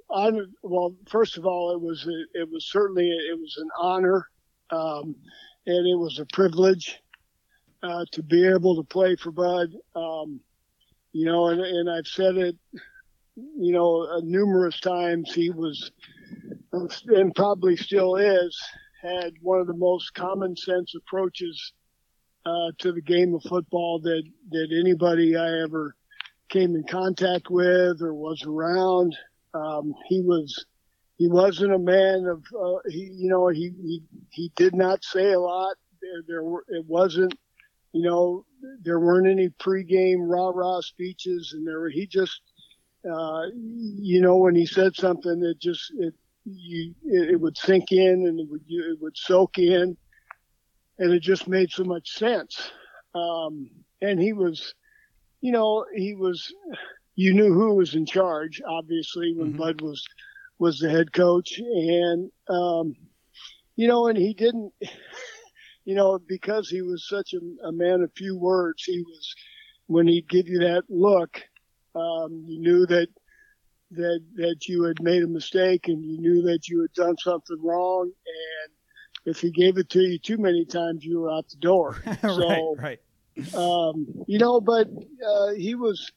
I, 0.09 0.31
well, 0.63 0.95
first 1.07 1.37
of 1.37 1.45
all, 1.45 1.73
it 1.73 1.81
was 1.81 2.07
it 2.33 2.49
was 2.49 2.65
certainly 2.65 3.09
it 3.09 3.37
was 3.37 3.57
an 3.57 3.69
honor, 3.77 4.27
um, 4.69 5.15
and 5.67 5.85
it 5.85 5.97
was 5.97 6.17
a 6.17 6.25
privilege 6.33 6.97
uh, 7.83 8.05
to 8.13 8.23
be 8.23 8.47
able 8.47 8.77
to 8.77 8.83
play 8.83 9.17
for 9.17 9.31
Bud. 9.31 9.69
Um, 9.95 10.39
you 11.11 11.25
know, 11.25 11.47
and, 11.47 11.59
and 11.59 11.89
I've 11.89 12.07
said 12.07 12.37
it, 12.37 12.55
you 13.35 13.73
know, 13.73 14.19
numerous 14.23 14.79
times. 14.79 15.33
He 15.33 15.49
was, 15.49 15.91
and 16.71 17.35
probably 17.35 17.75
still 17.75 18.15
is, 18.15 18.57
had 19.01 19.33
one 19.41 19.59
of 19.59 19.67
the 19.67 19.75
most 19.75 20.13
common 20.13 20.55
sense 20.55 20.93
approaches 20.95 21.73
uh, 22.45 22.71
to 22.79 22.91
the 22.91 23.01
game 23.01 23.33
of 23.35 23.43
football 23.43 23.99
that 23.99 24.23
that 24.51 24.67
anybody 24.79 25.35
I 25.35 25.61
ever 25.63 25.95
came 26.49 26.75
in 26.75 26.83
contact 26.83 27.49
with 27.49 28.01
or 28.01 28.13
was 28.13 28.43
around. 28.43 29.15
Um, 29.53 29.93
he 30.07 30.21
was 30.21 30.65
he 31.17 31.27
wasn't 31.27 31.73
a 31.73 31.79
man 31.79 32.25
of 32.25 32.43
uh, 32.59 32.79
he 32.87 33.09
you 33.13 33.29
know 33.29 33.47
he, 33.49 33.71
he 33.81 34.03
he 34.29 34.51
did 34.55 34.75
not 34.75 35.03
say 35.03 35.31
a 35.31 35.39
lot. 35.39 35.75
There 36.01 36.23
there 36.27 36.43
were, 36.43 36.65
it 36.69 36.85
wasn't 36.85 37.33
you 37.93 38.03
know 38.03 38.45
there 38.81 38.99
weren't 38.99 39.27
any 39.27 39.49
pregame 39.49 40.19
rah 40.19 40.51
rah 40.53 40.81
speeches 40.81 41.53
and 41.53 41.67
there 41.67 41.79
were, 41.79 41.89
he 41.89 42.05
just 42.05 42.41
uh, 43.09 43.43
you 43.53 44.21
know 44.21 44.37
when 44.37 44.55
he 44.55 44.65
said 44.65 44.95
something 44.95 45.41
it 45.43 45.59
just 45.59 45.91
it 45.97 46.13
you 46.45 46.93
it, 47.05 47.31
it 47.31 47.41
would 47.41 47.57
sink 47.57 47.91
in 47.91 48.25
and 48.27 48.39
it 48.39 48.47
would 48.49 48.63
it 48.67 49.01
would 49.01 49.17
soak 49.17 49.57
in 49.57 49.97
and 50.99 51.13
it 51.13 51.21
just 51.21 51.47
made 51.47 51.71
so 51.71 51.83
much 51.83 52.11
sense. 52.11 52.71
Um, 53.15 53.69
and 54.01 54.19
he 54.19 54.33
was, 54.33 54.75
you 55.41 55.51
know, 55.51 55.85
he 55.95 56.13
was, 56.13 56.53
you 57.15 57.33
knew 57.33 57.53
who 57.53 57.73
was 57.73 57.95
in 57.95 58.05
charge, 58.05 58.61
obviously, 58.67 59.33
when 59.33 59.49
mm-hmm. 59.49 59.57
Bud 59.57 59.81
was, 59.81 60.05
was 60.59 60.77
the 60.79 60.89
head 60.89 61.11
coach. 61.13 61.57
And, 61.57 62.29
um, 62.49 62.95
you 63.77 63.87
know, 63.87 64.07
and 64.07 64.17
he 64.17 64.33
didn't, 64.33 64.73
you 65.85 65.95
know, 65.95 66.19
because 66.27 66.69
he 66.69 66.81
was 66.81 67.07
such 67.07 67.33
a, 67.33 67.67
a 67.67 67.71
man 67.71 68.01
of 68.01 68.11
few 68.15 68.37
words, 68.37 68.83
he 68.83 69.01
was, 69.01 69.35
when 69.87 70.07
he'd 70.07 70.29
give 70.29 70.47
you 70.47 70.59
that 70.59 70.83
look, 70.89 71.41
um, 71.95 72.43
you 72.45 72.59
knew 72.59 72.85
that, 72.85 73.07
that, 73.91 74.21
that 74.35 74.67
you 74.67 74.83
had 74.83 75.01
made 75.01 75.23
a 75.23 75.27
mistake 75.27 75.87
and 75.87 76.03
you 76.03 76.19
knew 76.19 76.41
that 76.43 76.67
you 76.67 76.81
had 76.81 76.93
done 76.93 77.17
something 77.17 77.57
wrong. 77.61 78.03
And, 78.05 78.73
if 79.25 79.39
he 79.39 79.51
gave 79.51 79.77
it 79.77 79.89
to 79.89 79.99
you 79.99 80.17
too 80.17 80.37
many 80.37 80.65
times, 80.65 81.03
you 81.03 81.21
were 81.21 81.31
out 81.31 81.49
the 81.49 81.57
door. 81.57 82.01
so, 82.21 82.75
right, 82.77 82.99
right. 83.37 83.55
Um, 83.55 84.07
you 84.27 84.39
know, 84.39 84.59
but 84.59 84.87
uh, 85.25 85.53
he 85.53 85.75
was, 85.75 86.11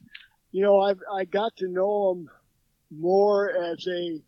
you 0.51 0.61
know, 0.61 0.81
I 0.81 0.93
I 1.11 1.25
got 1.25 1.55
to 1.57 1.67
know 1.67 2.11
him 2.11 2.29
more 2.91 3.51
as 3.51 3.87
a 3.87 4.21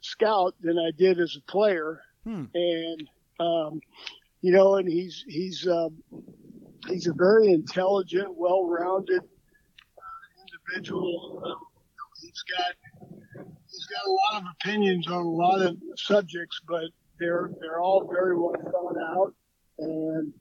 scout 0.00 0.54
than 0.60 0.78
I 0.78 0.90
did 0.96 1.18
as 1.20 1.36
a 1.36 1.50
player, 1.50 2.02
hmm. 2.24 2.44
and 2.54 3.08
um, 3.40 3.80
you 4.42 4.52
know, 4.52 4.76
and 4.76 4.88
he's 4.88 5.24
he's 5.26 5.66
um, 5.66 6.02
he's 6.88 7.06
a 7.06 7.14
very 7.14 7.52
intelligent, 7.52 8.34
well-rounded 8.36 9.22
uh, 9.22 10.72
individual. 10.72 11.58
He's 12.32 12.42
got 12.42 13.46
he's 13.70 13.86
got 13.86 14.06
a 14.06 14.10
lot 14.10 14.42
of 14.42 14.48
opinions 14.60 15.06
on 15.06 15.24
a 15.24 15.30
lot 15.30 15.60
of 15.60 15.76
subjects, 15.96 16.60
but 16.66 16.84
they're 17.18 17.50
they're 17.60 17.80
all 17.80 18.08
very 18.10 18.36
well 18.36 18.54
thought 18.70 18.96
out, 18.98 19.34
and 19.78 20.32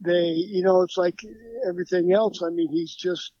they, 0.00 0.28
you 0.28 0.62
know, 0.62 0.82
it's 0.82 0.96
like 0.96 1.20
everything 1.66 2.12
else. 2.12 2.42
I 2.42 2.50
mean, 2.50 2.68
he's 2.70 2.94
just, 2.94 3.32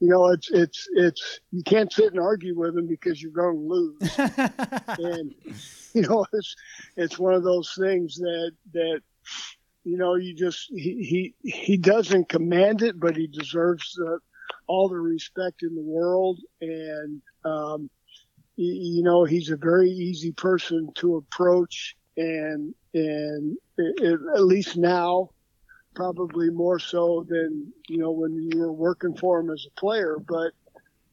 you 0.00 0.08
know, 0.08 0.28
it's 0.28 0.50
it's 0.50 0.88
it's 0.94 1.40
you 1.50 1.62
can't 1.62 1.92
sit 1.92 2.12
and 2.12 2.20
argue 2.20 2.56
with 2.56 2.76
him 2.76 2.86
because 2.86 3.20
you're 3.20 3.32
going 3.32 3.56
to 3.56 3.60
lose, 3.60 4.18
and 4.98 5.34
you 5.94 6.02
know, 6.02 6.24
it's 6.32 6.54
it's 6.96 7.18
one 7.18 7.34
of 7.34 7.42
those 7.42 7.74
things 7.78 8.16
that 8.16 8.52
that 8.72 9.00
you 9.84 9.98
know 9.98 10.14
you 10.14 10.34
just 10.34 10.68
he 10.70 11.34
he 11.42 11.50
he 11.50 11.76
doesn't 11.76 12.28
command 12.28 12.82
it, 12.82 12.98
but 13.00 13.16
he 13.16 13.26
deserves 13.26 13.94
the, 13.94 14.20
all 14.68 14.88
the 14.88 14.96
respect 14.96 15.62
in 15.62 15.74
the 15.74 15.82
world, 15.82 16.38
and 16.60 17.20
um, 17.44 17.90
you 18.56 19.02
know, 19.02 19.24
he's 19.24 19.50
a 19.50 19.56
very 19.56 19.90
easy 19.90 20.32
person 20.32 20.90
to 20.96 21.16
approach, 21.16 21.96
and 22.16 22.74
and 22.94 23.56
at 23.78 24.42
least 24.42 24.76
now, 24.76 25.30
probably 25.94 26.50
more 26.50 26.78
so 26.78 27.24
than 27.28 27.72
you 27.88 27.98
know 27.98 28.10
when 28.10 28.34
you 28.34 28.58
were 28.58 28.72
working 28.72 29.16
for 29.16 29.40
him 29.40 29.50
as 29.50 29.66
a 29.66 29.80
player. 29.80 30.18
But 30.26 30.52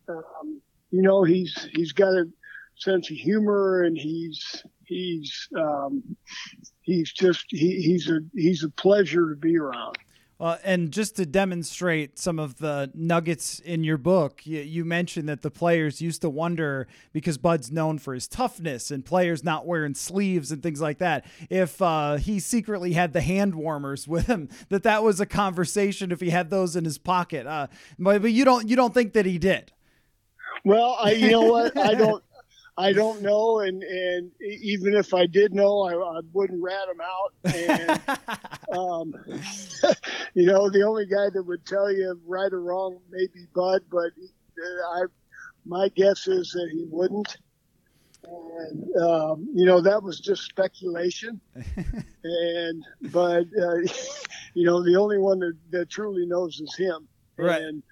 um, 0.07 0.61
you 0.91 1.01
know, 1.01 1.23
he's 1.23 1.67
he's 1.73 1.91
got 1.91 2.13
a 2.13 2.25
sense 2.77 3.09
of 3.09 3.17
humor, 3.17 3.83
and 3.83 3.97
he's 3.97 4.63
he's 4.85 5.47
um, 5.57 6.03
he's 6.81 7.11
just 7.11 7.45
he, 7.49 7.81
he's 7.81 8.09
a 8.09 8.19
he's 8.33 8.63
a 8.63 8.69
pleasure 8.69 9.29
to 9.29 9.35
be 9.35 9.57
around. 9.57 9.97
Well, 10.37 10.59
and 10.65 10.91
just 10.91 11.15
to 11.15 11.25
demonstrate 11.25 12.19
some 12.19 12.39
of 12.39 12.57
the 12.57 12.91
nuggets 12.93 13.59
in 13.59 13.85
your 13.85 13.97
book, 13.97 14.45
you, 14.45 14.59
you, 14.59 14.83
mentioned 14.83 15.29
that 15.29 15.41
the 15.41 15.49
players 15.49 16.01
used 16.01 16.21
to 16.23 16.29
wonder 16.29 16.87
because 17.13 17.37
Bud's 17.37 17.71
known 17.71 17.99
for 17.99 18.13
his 18.13 18.27
toughness 18.27 18.91
and 18.91 19.05
players 19.05 19.45
not 19.45 19.65
wearing 19.65 19.93
sleeves 19.93 20.51
and 20.51 20.61
things 20.61 20.81
like 20.81 20.97
that. 20.97 21.25
If 21.49 21.81
uh, 21.81 22.15
he 22.15 22.41
secretly 22.41 22.91
had 22.91 23.13
the 23.13 23.21
hand 23.21 23.55
warmers 23.55 24.07
with 24.09 24.27
him, 24.27 24.49
that 24.67 24.83
that 24.83 25.03
was 25.03 25.21
a 25.21 25.25
conversation 25.25 26.11
if 26.11 26.19
he 26.19 26.31
had 26.31 26.49
those 26.49 26.75
in 26.75 26.83
his 26.83 26.97
pocket. 26.97 27.47
Uh, 27.47 27.67
but, 27.97 28.21
but 28.21 28.31
you 28.33 28.43
don't 28.43 28.67
you 28.67 28.75
don't 28.75 28.93
think 28.93 29.13
that 29.13 29.25
he 29.25 29.37
did. 29.37 29.71
Well, 30.65 30.97
I, 30.99 31.11
you 31.11 31.31
know 31.31 31.43
what? 31.43 31.77
I 31.77 31.93
don't. 31.93 32.23
I 32.77 32.91
don't 32.91 33.21
know, 33.21 33.59
and 33.59 33.81
and 33.83 34.31
even 34.41 34.95
if 34.95 35.13
I 35.13 35.27
did 35.27 35.53
know, 35.53 35.81
I, 35.81 35.93
I 35.93 36.21
wouldn't 36.33 36.61
rat 36.61 36.89
him 36.89 37.01
out. 37.01 37.33
And 37.55 38.01
um, 38.77 39.13
you 40.33 40.45
know, 40.45 40.69
the 40.69 40.83
only 40.83 41.05
guy 41.05 41.29
that 41.33 41.43
would 41.43 41.65
tell 41.65 41.91
you 41.91 42.19
right 42.25 42.51
or 42.51 42.61
wrong 42.61 42.99
may 43.09 43.27
be 43.33 43.45
Bud, 43.53 43.83
but 43.89 44.11
I, 44.93 45.03
my 45.65 45.89
guess 45.89 46.27
is 46.27 46.51
that 46.51 46.69
he 46.71 46.85
wouldn't. 46.89 47.37
And 48.27 48.97
um, 48.97 49.47
you 49.53 49.65
know, 49.65 49.79
that 49.79 50.03
was 50.03 50.19
just 50.19 50.43
speculation. 50.43 51.39
and 52.23 52.83
but 53.03 53.45
uh, 53.57 53.77
you 54.53 54.65
know, 54.65 54.83
the 54.83 54.97
only 54.97 55.17
one 55.17 55.39
that, 55.39 55.57
that 55.71 55.89
truly 55.89 56.25
knows 56.25 56.59
is 56.59 56.75
him. 56.75 57.07
Right. 57.37 57.61
And 57.61 57.83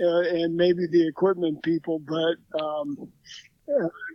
uh, 0.00 0.20
and 0.22 0.56
maybe 0.56 0.86
the 0.90 1.06
equipment 1.06 1.62
people, 1.62 2.00
but 2.00 2.36
um, 2.60 3.12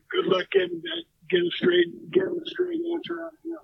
good 0.09 0.25
luck 0.25 0.45
getting 0.51 0.81
that, 0.81 1.03
get 1.29 1.41
a 1.41 1.51
straight, 1.51 2.11
get 2.11 2.23
a 2.23 2.41
straight 2.45 2.81
answer 2.93 3.21
out 3.21 3.33
of 3.33 3.43
him. 3.43 3.57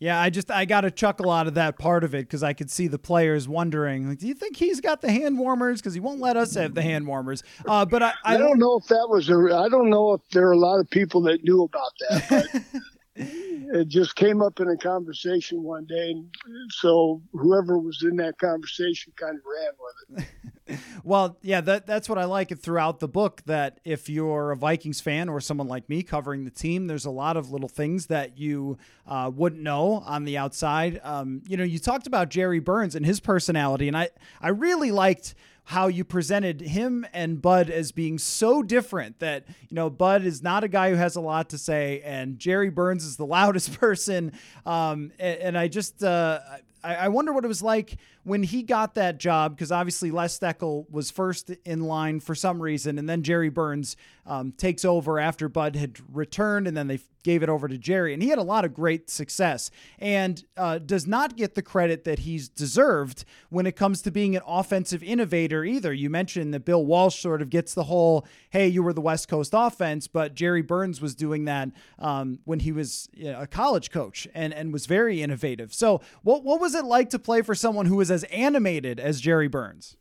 Yeah, 0.00 0.20
I 0.20 0.30
just 0.30 0.48
I 0.48 0.64
got 0.64 0.84
a 0.84 0.92
chuckle 0.92 1.28
out 1.28 1.48
of 1.48 1.54
that 1.54 1.76
part 1.76 2.04
of 2.04 2.14
it 2.14 2.20
because 2.20 2.44
I 2.44 2.52
could 2.52 2.70
see 2.70 2.86
the 2.86 3.00
players 3.00 3.48
wondering, 3.48 4.08
like, 4.08 4.18
do 4.18 4.28
you 4.28 4.34
think 4.34 4.56
he's 4.56 4.80
got 4.80 5.00
the 5.00 5.10
hand 5.10 5.36
warmers? 5.36 5.80
Because 5.80 5.92
he 5.92 5.98
won't 5.98 6.20
let 6.20 6.36
us 6.36 6.54
have 6.54 6.74
the 6.74 6.82
hand 6.82 7.04
warmers. 7.04 7.42
Uh, 7.66 7.84
but 7.84 8.04
I, 8.04 8.12
I, 8.24 8.34
I 8.34 8.36
don't 8.36 8.60
know 8.60 8.76
if 8.76 8.86
that 8.86 9.08
was 9.08 9.28
a. 9.28 9.34
I 9.56 9.68
don't 9.68 9.90
know 9.90 10.12
if 10.12 10.20
there 10.30 10.46
are 10.46 10.52
a 10.52 10.58
lot 10.58 10.78
of 10.78 10.88
people 10.88 11.20
that 11.22 11.42
knew 11.42 11.64
about 11.64 11.90
that. 12.08 12.64
it 13.18 13.88
just 13.88 14.16
came 14.16 14.42
up 14.42 14.60
in 14.60 14.68
a 14.68 14.76
conversation 14.76 15.62
one 15.62 15.84
day, 15.86 16.10
and 16.12 16.28
so 16.70 17.20
whoever 17.32 17.78
was 17.78 18.02
in 18.02 18.16
that 18.16 18.38
conversation 18.38 19.12
kind 19.16 19.36
of 19.36 19.42
ran 19.44 19.72
with 19.78 20.26
it. 20.68 20.78
well, 21.04 21.36
yeah, 21.42 21.60
that 21.60 21.86
that's 21.86 22.08
what 22.08 22.18
I 22.18 22.24
like 22.24 22.56
throughout 22.58 23.00
the 23.00 23.08
book. 23.08 23.42
That 23.46 23.80
if 23.84 24.08
you're 24.08 24.52
a 24.52 24.56
Vikings 24.56 25.00
fan 25.00 25.28
or 25.28 25.40
someone 25.40 25.68
like 25.68 25.88
me 25.88 26.02
covering 26.02 26.44
the 26.44 26.50
team, 26.50 26.86
there's 26.86 27.04
a 27.04 27.10
lot 27.10 27.36
of 27.36 27.50
little 27.50 27.68
things 27.68 28.06
that 28.06 28.38
you 28.38 28.78
uh, 29.06 29.30
wouldn't 29.34 29.62
know 29.62 30.02
on 30.06 30.24
the 30.24 30.38
outside. 30.38 31.00
Um, 31.02 31.42
you 31.46 31.56
know, 31.56 31.64
you 31.64 31.78
talked 31.78 32.06
about 32.06 32.28
Jerry 32.28 32.60
Burns 32.60 32.94
and 32.94 33.04
his 33.04 33.20
personality, 33.20 33.88
and 33.88 33.96
I 33.96 34.10
I 34.40 34.48
really 34.48 34.92
liked 34.92 35.34
how 35.68 35.86
you 35.86 36.02
presented 36.02 36.62
him 36.62 37.04
and 37.12 37.42
Bud 37.42 37.68
as 37.68 37.92
being 37.92 38.16
so 38.16 38.62
different 38.62 39.18
that, 39.18 39.44
you 39.68 39.74
know, 39.74 39.90
Bud 39.90 40.24
is 40.24 40.42
not 40.42 40.64
a 40.64 40.68
guy 40.68 40.88
who 40.88 40.96
has 40.96 41.14
a 41.14 41.20
lot 41.20 41.50
to 41.50 41.58
say, 41.58 42.00
and 42.06 42.38
Jerry 42.38 42.70
Burns 42.70 43.04
is 43.04 43.18
the 43.18 43.26
loudest 43.36 43.78
person. 43.78 44.32
Um, 44.64 45.12
and, 45.18 45.38
and, 45.40 45.58
I 45.58 45.68
just, 45.68 46.02
uh, 46.02 46.40
I, 46.82 46.94
I 46.94 47.08
wonder 47.08 47.32
what 47.32 47.44
it 47.44 47.48
was 47.48 47.62
like 47.62 47.98
when 48.24 48.42
he 48.42 48.62
got 48.62 48.94
that 48.94 49.18
job, 49.18 49.56
because 49.56 49.72
obviously 49.72 50.10
Les 50.10 50.38
Steckel 50.38 50.88
was 50.90 51.10
first 51.10 51.50
in 51.64 51.80
line 51.84 52.20
for 52.20 52.34
some 52.34 52.60
reason, 52.60 52.98
and 52.98 53.08
then 53.08 53.22
Jerry 53.22 53.48
Burns 53.48 53.96
um, 54.26 54.52
takes 54.52 54.84
over 54.84 55.18
after 55.18 55.48
Bud 55.48 55.76
had 55.76 55.96
returned, 56.12 56.68
and 56.68 56.76
then 56.76 56.88
they 56.88 57.00
gave 57.24 57.42
it 57.42 57.48
over 57.48 57.68
to 57.68 57.76
Jerry, 57.76 58.14
and 58.14 58.22
he 58.22 58.28
had 58.28 58.38
a 58.38 58.42
lot 58.42 58.64
of 58.64 58.74
great 58.74 59.10
success, 59.10 59.70
and 59.98 60.44
uh, 60.56 60.78
does 60.78 61.06
not 61.06 61.36
get 61.36 61.54
the 61.54 61.62
credit 61.62 62.04
that 62.04 62.20
he's 62.20 62.48
deserved 62.48 63.24
when 63.50 63.66
it 63.66 63.76
comes 63.76 64.02
to 64.02 64.10
being 64.10 64.36
an 64.36 64.42
offensive 64.46 65.02
innovator 65.02 65.64
either. 65.64 65.92
You 65.92 66.10
mentioned 66.10 66.54
that 66.54 66.64
Bill 66.64 66.84
Walsh 66.84 67.20
sort 67.20 67.42
of 67.42 67.50
gets 67.50 67.74
the 67.74 67.84
whole, 67.84 68.26
"Hey, 68.50 68.68
you 68.68 68.82
were 68.82 68.92
the 68.92 69.00
West 69.00 69.28
Coast 69.28 69.52
offense," 69.54 70.06
but 70.06 70.34
Jerry 70.34 70.62
Burns 70.62 71.00
was 71.00 71.14
doing 71.14 71.44
that 71.46 71.70
um, 71.98 72.38
when 72.44 72.60
he 72.60 72.72
was 72.72 73.08
you 73.12 73.32
know, 73.32 73.40
a 73.40 73.46
college 73.46 73.90
coach 73.90 74.28
and 74.34 74.52
and 74.52 74.72
was 74.72 74.86
very 74.86 75.22
innovative. 75.22 75.72
So, 75.74 76.00
what 76.22 76.44
what 76.44 76.60
was 76.60 76.67
it 76.74 76.84
like 76.84 77.10
to 77.10 77.18
play 77.18 77.42
for 77.42 77.54
someone 77.54 77.86
who 77.86 77.96
was 77.96 78.10
as 78.10 78.24
animated 78.24 78.98
as 79.00 79.20
Jerry 79.20 79.48
Burns? 79.48 79.96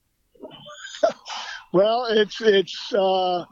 well, 1.74 2.06
it's 2.06 2.42
it's 2.42 2.94
uh, 2.94 3.46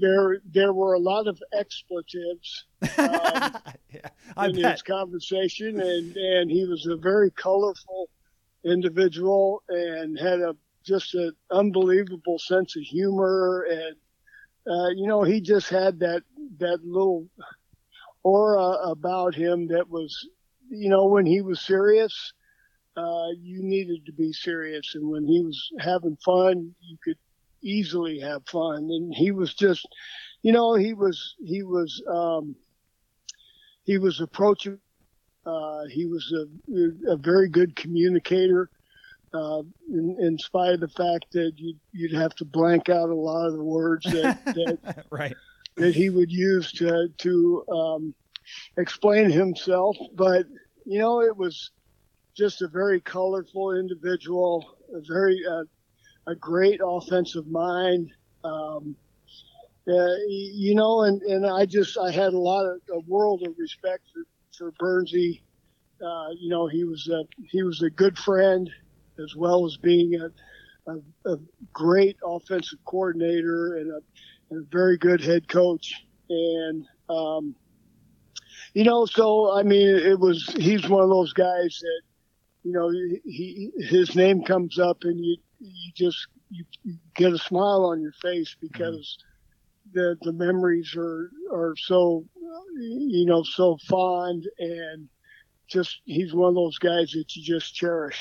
there. 0.00 0.38
There 0.50 0.72
were 0.72 0.94
a 0.94 0.98
lot 0.98 1.26
of 1.26 1.40
expletives 1.58 2.64
um, 2.82 2.88
yeah, 3.90 4.44
in 4.44 4.62
bet. 4.62 4.72
his 4.72 4.82
conversation, 4.82 5.80
and 5.80 6.16
and 6.16 6.50
he 6.50 6.66
was 6.66 6.86
a 6.86 6.96
very 6.96 7.30
colorful 7.30 8.08
individual 8.64 9.62
and 9.68 10.18
had 10.18 10.40
a 10.40 10.56
just 10.84 11.14
an 11.14 11.32
unbelievable 11.50 12.38
sense 12.38 12.76
of 12.76 12.82
humor, 12.82 13.66
and 13.70 13.96
uh, 14.66 14.88
you 14.90 15.06
know, 15.06 15.22
he 15.22 15.40
just 15.40 15.68
had 15.68 15.98
that 16.00 16.22
that 16.58 16.84
little 16.84 17.28
aura 18.22 18.90
about 18.90 19.34
him 19.34 19.68
that 19.68 19.88
was, 19.88 20.28
you 20.68 20.88
know, 20.88 21.06
when 21.06 21.26
he 21.26 21.40
was 21.40 21.60
serious, 21.60 22.32
uh, 22.96 23.28
you 23.40 23.62
needed 23.62 24.06
to 24.06 24.12
be 24.12 24.32
serious, 24.32 24.94
and 24.94 25.08
when 25.08 25.26
he 25.26 25.42
was 25.42 25.70
having 25.80 26.16
fun, 26.24 26.74
you 26.80 26.96
could 27.02 27.18
easily 27.62 28.20
have 28.20 28.46
fun, 28.46 28.88
and 28.90 29.14
he 29.14 29.30
was 29.30 29.54
just, 29.54 29.86
you 30.42 30.52
know, 30.52 30.74
he 30.74 30.94
was 30.94 31.34
he 31.44 31.62
was 31.62 32.02
um, 32.08 32.54
he 33.84 33.98
was 33.98 34.20
approachable. 34.20 34.78
Uh, 35.46 35.84
he 35.90 36.06
was 36.06 36.32
a, 36.32 37.12
a 37.12 37.16
very 37.16 37.50
good 37.50 37.76
communicator 37.76 38.70
uh, 39.34 39.62
in, 39.90 40.16
in, 40.18 40.38
spite 40.38 40.72
of 40.72 40.80
the 40.80 40.88
fact 40.88 41.26
that 41.32 41.52
you'd, 41.56 41.78
you'd, 41.92 42.14
have 42.14 42.34
to 42.34 42.46
blank 42.46 42.88
out 42.88 43.10
a 43.10 43.14
lot 43.14 43.46
of 43.46 43.52
the 43.52 43.62
words 43.62 44.06
that 44.06 44.42
that, 44.46 45.04
right. 45.10 45.34
that 45.76 45.94
he 45.94 46.08
would 46.08 46.30
use 46.32 46.72
to 46.72 47.08
to 47.18 47.64
um, 47.70 48.14
explain 48.76 49.30
himself. 49.30 49.96
But 50.14 50.46
you 50.84 50.98
know, 50.98 51.20
it 51.20 51.36
was 51.36 51.70
just 52.36 52.62
a 52.62 52.68
very 52.68 53.00
colorful 53.00 53.76
individual, 53.76 54.76
a 54.94 55.00
very 55.06 55.40
uh, 55.48 55.64
a 56.26 56.34
great 56.34 56.80
offensive 56.84 57.46
mind. 57.46 58.10
Um, 58.42 58.96
uh, 59.86 60.16
you 60.28 60.74
know, 60.74 61.02
and, 61.02 61.20
and 61.22 61.46
I 61.46 61.66
just 61.66 61.98
I 61.98 62.10
had 62.10 62.32
a 62.32 62.38
lot 62.38 62.64
of 62.64 62.80
a 62.90 63.00
world 63.00 63.42
of 63.46 63.54
respect 63.58 64.04
for 64.12 64.22
for 64.56 64.72
Burnsie. 64.72 65.42
Uh, 66.04 66.30
you 66.38 66.48
know, 66.48 66.66
he 66.66 66.84
was 66.84 67.08
a 67.08 67.24
he 67.50 67.62
was 67.62 67.82
a 67.82 67.90
good 67.90 68.18
friend 68.18 68.70
as 69.22 69.34
well 69.36 69.66
as 69.66 69.76
being 69.76 70.20
a, 70.20 70.90
a, 70.90 71.32
a 71.32 71.38
great 71.72 72.16
offensive 72.24 72.78
coordinator 72.84 73.76
and 73.76 73.90
a, 73.90 74.00
and 74.50 74.64
a, 74.64 74.68
very 74.70 74.98
good 74.98 75.22
head 75.22 75.48
coach. 75.48 76.04
And, 76.28 76.86
um, 77.08 77.54
you 78.74 78.84
know, 78.84 79.06
so 79.06 79.56
I 79.56 79.62
mean, 79.62 79.88
it 79.88 80.18
was 80.18 80.52
he's 80.58 80.88
one 80.88 81.02
of 81.02 81.08
those 81.08 81.32
guys 81.32 81.78
that, 81.80 82.02
you 82.64 82.72
know, 82.72 82.90
he 83.24 83.70
his 83.78 84.14
name 84.14 84.42
comes 84.42 84.78
up 84.78 84.98
and 85.02 85.24
you 85.24 85.36
you 85.60 85.92
just 85.94 86.26
you, 86.50 86.64
get 87.14 87.32
a 87.32 87.38
smile 87.38 87.84
on 87.84 88.00
your 88.00 88.12
face 88.20 88.56
because 88.60 89.18
mm-hmm. 89.92 89.98
the 89.98 90.16
the 90.22 90.32
memories 90.32 90.94
are 90.96 91.30
are 91.52 91.74
so 91.76 92.24
you 92.76 93.24
know 93.26 93.42
so 93.44 93.78
fond 93.88 94.44
and 94.58 95.08
just 95.68 96.00
he's 96.04 96.34
one 96.34 96.48
of 96.48 96.54
those 96.54 96.78
guys 96.78 97.12
that 97.12 97.34
you 97.34 97.42
just 97.42 97.74
cherish. 97.74 98.20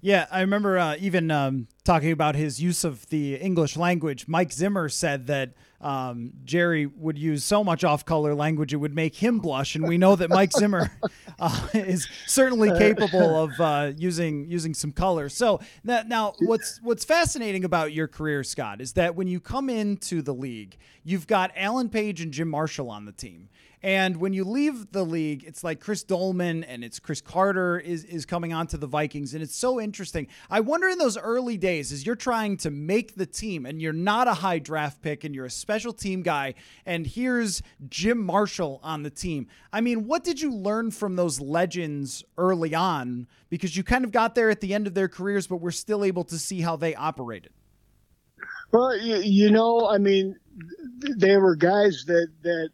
Yeah, 0.00 0.26
I 0.30 0.42
remember 0.42 0.78
uh, 0.78 0.96
even 1.00 1.30
um, 1.30 1.68
talking 1.84 2.12
about 2.12 2.34
his 2.34 2.60
use 2.60 2.84
of 2.84 3.08
the 3.08 3.36
English 3.36 3.76
language. 3.76 4.28
Mike 4.28 4.52
Zimmer 4.52 4.88
said 4.88 5.26
that 5.28 5.54
um, 5.80 6.32
Jerry 6.44 6.86
would 6.86 7.18
use 7.18 7.44
so 7.44 7.64
much 7.64 7.82
off-color 7.82 8.34
language 8.34 8.72
it 8.72 8.76
would 8.76 8.94
make 8.94 9.16
him 9.16 9.38
blush, 9.38 9.74
and 9.74 9.86
we 9.88 9.96
know 9.96 10.14
that 10.14 10.28
Mike 10.28 10.52
Zimmer 10.52 10.90
uh, 11.38 11.68
is 11.72 12.06
certainly 12.26 12.70
capable 12.78 13.42
of 13.42 13.58
uh, 13.60 13.92
using 13.96 14.50
using 14.50 14.74
some 14.74 14.92
color. 14.92 15.28
So 15.28 15.60
now, 15.82 16.02
now, 16.06 16.34
what's 16.40 16.78
what's 16.82 17.04
fascinating 17.04 17.64
about 17.64 17.92
your 17.92 18.06
career, 18.06 18.44
Scott, 18.44 18.80
is 18.80 18.92
that 18.92 19.16
when 19.16 19.28
you 19.28 19.40
come 19.40 19.70
into 19.70 20.22
the 20.22 20.34
league, 20.34 20.76
you've 21.04 21.26
got 21.26 21.52
Alan 21.56 21.88
Page 21.88 22.20
and 22.20 22.32
Jim 22.32 22.48
Marshall 22.48 22.90
on 22.90 23.06
the 23.06 23.12
team. 23.12 23.48
And 23.86 24.16
when 24.16 24.32
you 24.32 24.42
leave 24.42 24.90
the 24.90 25.04
league, 25.04 25.44
it's 25.46 25.62
like 25.62 25.78
Chris 25.78 26.02
Doleman 26.02 26.64
and 26.64 26.82
it's 26.82 26.98
Cris 26.98 27.20
Carter 27.20 27.78
is 27.78 28.02
is 28.02 28.26
coming 28.26 28.52
onto 28.52 28.76
the 28.76 28.88
Vikings, 28.88 29.32
and 29.32 29.44
it's 29.44 29.54
so 29.54 29.80
interesting. 29.80 30.26
I 30.50 30.58
wonder 30.58 30.88
in 30.88 30.98
those 30.98 31.16
early 31.16 31.56
days, 31.56 31.92
as 31.92 32.04
you're 32.04 32.16
trying 32.16 32.56
to 32.56 32.70
make 32.72 33.14
the 33.14 33.26
team, 33.26 33.64
and 33.64 33.80
you're 33.80 33.92
not 33.92 34.26
a 34.26 34.34
high 34.34 34.58
draft 34.58 35.02
pick, 35.02 35.22
and 35.22 35.36
you're 35.36 35.44
a 35.44 35.50
special 35.50 35.92
team 35.92 36.22
guy, 36.22 36.54
and 36.84 37.06
here's 37.06 37.62
Jim 37.88 38.18
Marshall 38.18 38.80
on 38.82 39.04
the 39.04 39.10
team. 39.10 39.46
I 39.72 39.80
mean, 39.80 40.08
what 40.08 40.24
did 40.24 40.40
you 40.40 40.52
learn 40.52 40.90
from 40.90 41.14
those 41.14 41.40
legends 41.40 42.24
early 42.36 42.74
on? 42.74 43.28
Because 43.50 43.76
you 43.76 43.84
kind 43.84 44.04
of 44.04 44.10
got 44.10 44.34
there 44.34 44.50
at 44.50 44.60
the 44.60 44.74
end 44.74 44.88
of 44.88 44.94
their 44.94 45.06
careers, 45.06 45.46
but 45.46 45.58
we're 45.58 45.70
still 45.70 46.02
able 46.02 46.24
to 46.24 46.40
see 46.40 46.60
how 46.60 46.74
they 46.74 46.96
operated. 46.96 47.52
Well, 48.72 48.98
you, 48.98 49.18
you 49.18 49.50
know, 49.52 49.88
I 49.88 49.98
mean, 49.98 50.34
they 50.98 51.36
were 51.36 51.54
guys 51.54 52.02
that 52.08 52.26
that 52.42 52.70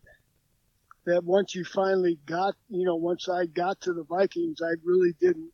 that 1.07 1.25
once 1.25 1.55
you 1.55 1.65
finally 1.65 2.19
got, 2.27 2.55
you 2.69 2.85
know, 2.85 2.97
once 2.97 3.29
I 3.29 3.47
got 3.47 3.81
to 3.83 3.93
the 3.93 4.05
Vikings, 4.05 4.61
I 4.63 4.75
really 4.85 5.15
didn't, 5.21 5.51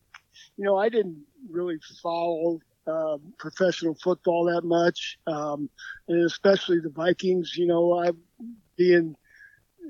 you 0.56 0.64
know, 0.64 0.76
I 0.76 0.88
didn't 0.88 1.22
really 1.48 1.78
follow 2.02 2.60
uh, 2.86 3.18
professional 3.38 3.94
football 4.02 4.44
that 4.46 4.64
much, 4.64 5.18
um, 5.26 5.68
and 6.08 6.24
especially 6.24 6.80
the 6.80 6.90
Vikings. 6.90 7.54
You 7.56 7.66
know, 7.66 7.98
I 7.98 8.10
being 8.76 9.14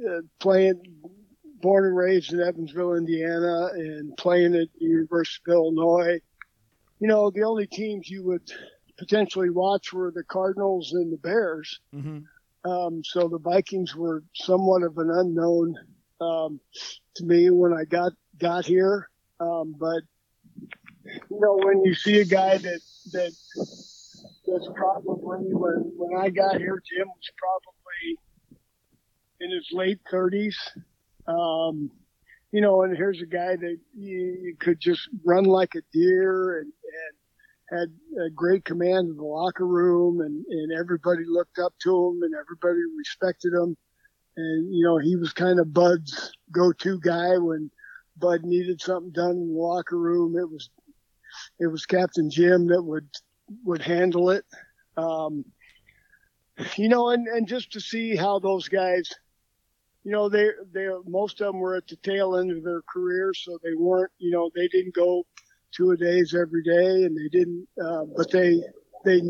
uh, 0.08 0.22
playing, 0.40 0.82
born 1.60 1.86
and 1.86 1.96
raised 1.96 2.32
in 2.32 2.40
Evansville, 2.40 2.94
Indiana, 2.94 3.68
and 3.74 4.16
playing 4.16 4.54
at 4.54 4.68
the 4.78 4.84
University 4.84 5.42
of 5.48 5.54
Illinois. 5.54 6.20
You 7.00 7.08
know, 7.08 7.30
the 7.30 7.42
only 7.42 7.66
teams 7.66 8.08
you 8.08 8.24
would 8.24 8.50
potentially 8.98 9.50
watch 9.50 9.92
were 9.92 10.10
the 10.10 10.24
Cardinals 10.24 10.92
and 10.92 11.12
the 11.12 11.18
Bears. 11.18 11.80
Mm-hmm. 11.94 12.18
Um, 12.64 13.02
so 13.04 13.28
the 13.28 13.38
Vikings 13.38 13.94
were 13.94 14.22
somewhat 14.34 14.82
of 14.82 14.98
an 14.98 15.10
unknown 15.10 15.74
um, 16.20 16.60
to 17.16 17.24
me 17.24 17.50
when 17.50 17.72
I 17.72 17.84
got 17.84 18.12
got 18.38 18.64
here. 18.64 19.08
Um, 19.40 19.74
but 19.78 20.02
you 21.04 21.40
know, 21.40 21.58
when 21.62 21.84
you 21.84 21.94
see 21.94 22.20
a 22.20 22.24
guy 22.24 22.58
that 22.58 22.80
that 23.12 23.32
that's 24.46 24.68
probably 24.74 25.54
when 25.54 25.92
when 25.96 26.20
I 26.20 26.30
got 26.30 26.56
here, 26.58 26.82
Jim 26.84 27.06
was 27.08 27.30
probably 27.38 28.18
in 29.40 29.50
his 29.50 29.68
late 29.72 30.00
thirties. 30.10 30.58
Um, 31.26 31.90
you 32.50 32.60
know, 32.60 32.82
and 32.82 32.96
here's 32.96 33.20
a 33.20 33.26
guy 33.26 33.56
that 33.56 33.76
you, 33.94 34.38
you 34.42 34.56
could 34.58 34.80
just 34.80 35.08
run 35.24 35.44
like 35.44 35.74
a 35.74 35.82
deer 35.92 36.58
and, 36.58 36.66
and 36.66 37.17
had 37.70 37.92
a 38.24 38.30
great 38.30 38.64
command 38.64 39.10
of 39.10 39.16
the 39.16 39.24
locker 39.24 39.66
room 39.66 40.20
and, 40.20 40.44
and 40.46 40.72
everybody 40.78 41.24
looked 41.26 41.58
up 41.58 41.74
to 41.82 41.90
him 41.90 42.22
and 42.22 42.34
everybody 42.34 42.80
respected 42.96 43.52
him. 43.52 43.76
And, 44.36 44.74
you 44.74 44.84
know, 44.84 44.98
he 44.98 45.16
was 45.16 45.32
kind 45.32 45.60
of 45.60 45.74
Bud's 45.74 46.32
go-to 46.50 46.98
guy 47.00 47.36
when 47.38 47.70
Bud 48.16 48.44
needed 48.44 48.80
something 48.80 49.12
done 49.12 49.32
in 49.32 49.52
the 49.52 49.58
locker 49.58 49.98
room. 49.98 50.36
It 50.38 50.48
was, 50.50 50.70
it 51.58 51.66
was 51.66 51.84
Captain 51.86 52.30
Jim 52.30 52.68
that 52.68 52.82
would, 52.82 53.08
would 53.64 53.82
handle 53.82 54.30
it. 54.30 54.44
Um, 54.96 55.44
you 56.76 56.88
know, 56.88 57.10
and, 57.10 57.28
and 57.28 57.46
just 57.46 57.72
to 57.72 57.80
see 57.80 58.16
how 58.16 58.38
those 58.38 58.68
guys, 58.68 59.10
you 60.04 60.12
know, 60.12 60.28
they, 60.28 60.48
they, 60.72 60.88
most 61.06 61.40
of 61.40 61.48
them 61.48 61.60
were 61.60 61.76
at 61.76 61.86
the 61.86 61.96
tail 61.96 62.36
end 62.36 62.50
of 62.50 62.64
their 62.64 62.82
career. 62.82 63.32
So 63.34 63.58
they 63.62 63.74
weren't, 63.74 64.12
you 64.18 64.30
know, 64.30 64.50
they 64.54 64.68
didn't 64.68 64.94
go 64.94 65.26
two 65.72 65.90
a 65.90 65.96
days 65.96 66.34
every 66.34 66.62
day, 66.62 67.04
and 67.04 67.16
they 67.16 67.28
didn't. 67.28 67.66
Uh, 67.82 68.04
but 68.16 68.30
they 68.30 68.62
they 69.04 69.22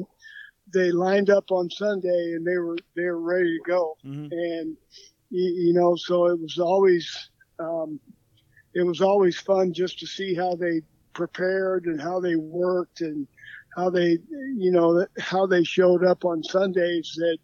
they 0.72 0.90
lined 0.90 1.31
up 1.31 1.51
on 1.51 1.70
Sunday, 1.70 2.33
and 2.35 2.46
they 2.46 2.59
were 2.59 2.77
they 2.96 3.05
were 3.05 3.20
ready 3.20 3.59
to 3.59 3.70
go. 3.70 3.96
Mm-hmm. 4.05 4.29
And 4.31 4.77
you, 5.31 5.66
you, 5.66 5.72
know, 5.72 5.96
so 5.96 6.27
it 6.27 6.40
was 6.40 6.59
always 6.59 7.31
um, 7.59 8.01
it 8.74 8.83
was 8.83 9.01
always 9.01 9.38
fun 9.38 9.72
just 9.72 9.98
to 10.01 10.07
see 10.07 10.35
how 10.35 10.55
they 10.55 10.83
prepared 11.12 11.87
and 11.87 12.01
how 12.01 12.20
they 12.20 12.37
worked 12.37 13.01
and 13.01 13.27
how 13.77 13.90
they 13.90 14.18
you 14.57 14.70
know 14.70 15.07
how 15.18 15.46
they 15.46 15.64
showed 15.64 16.05
up 16.05 16.24
on 16.24 16.42
Sundays. 16.42 17.12
That 17.16 17.38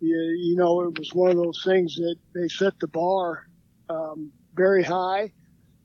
you 0.00 0.56
know 0.56 0.82
it 0.82 0.98
was 0.98 1.12
one 1.12 1.30
of 1.30 1.36
those 1.36 1.62
things 1.64 1.96
that 1.96 2.16
they 2.34 2.48
set 2.48 2.78
the 2.80 2.88
bar 2.88 3.46
um, 3.88 4.30
very 4.54 4.82
high 4.82 5.32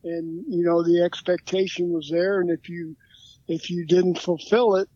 and 0.06 0.46
you 0.48 0.64
know 0.64 0.84
the 0.84 1.02
expectation 1.02 1.92
was 1.92 2.10
there, 2.10 2.40
and 2.40 2.50
if 2.50 2.70
you 2.70 2.96
if 3.48 3.70
you 3.70 3.86
didn't 3.86 4.20
fulfill 4.20 4.76
it, 4.76 4.90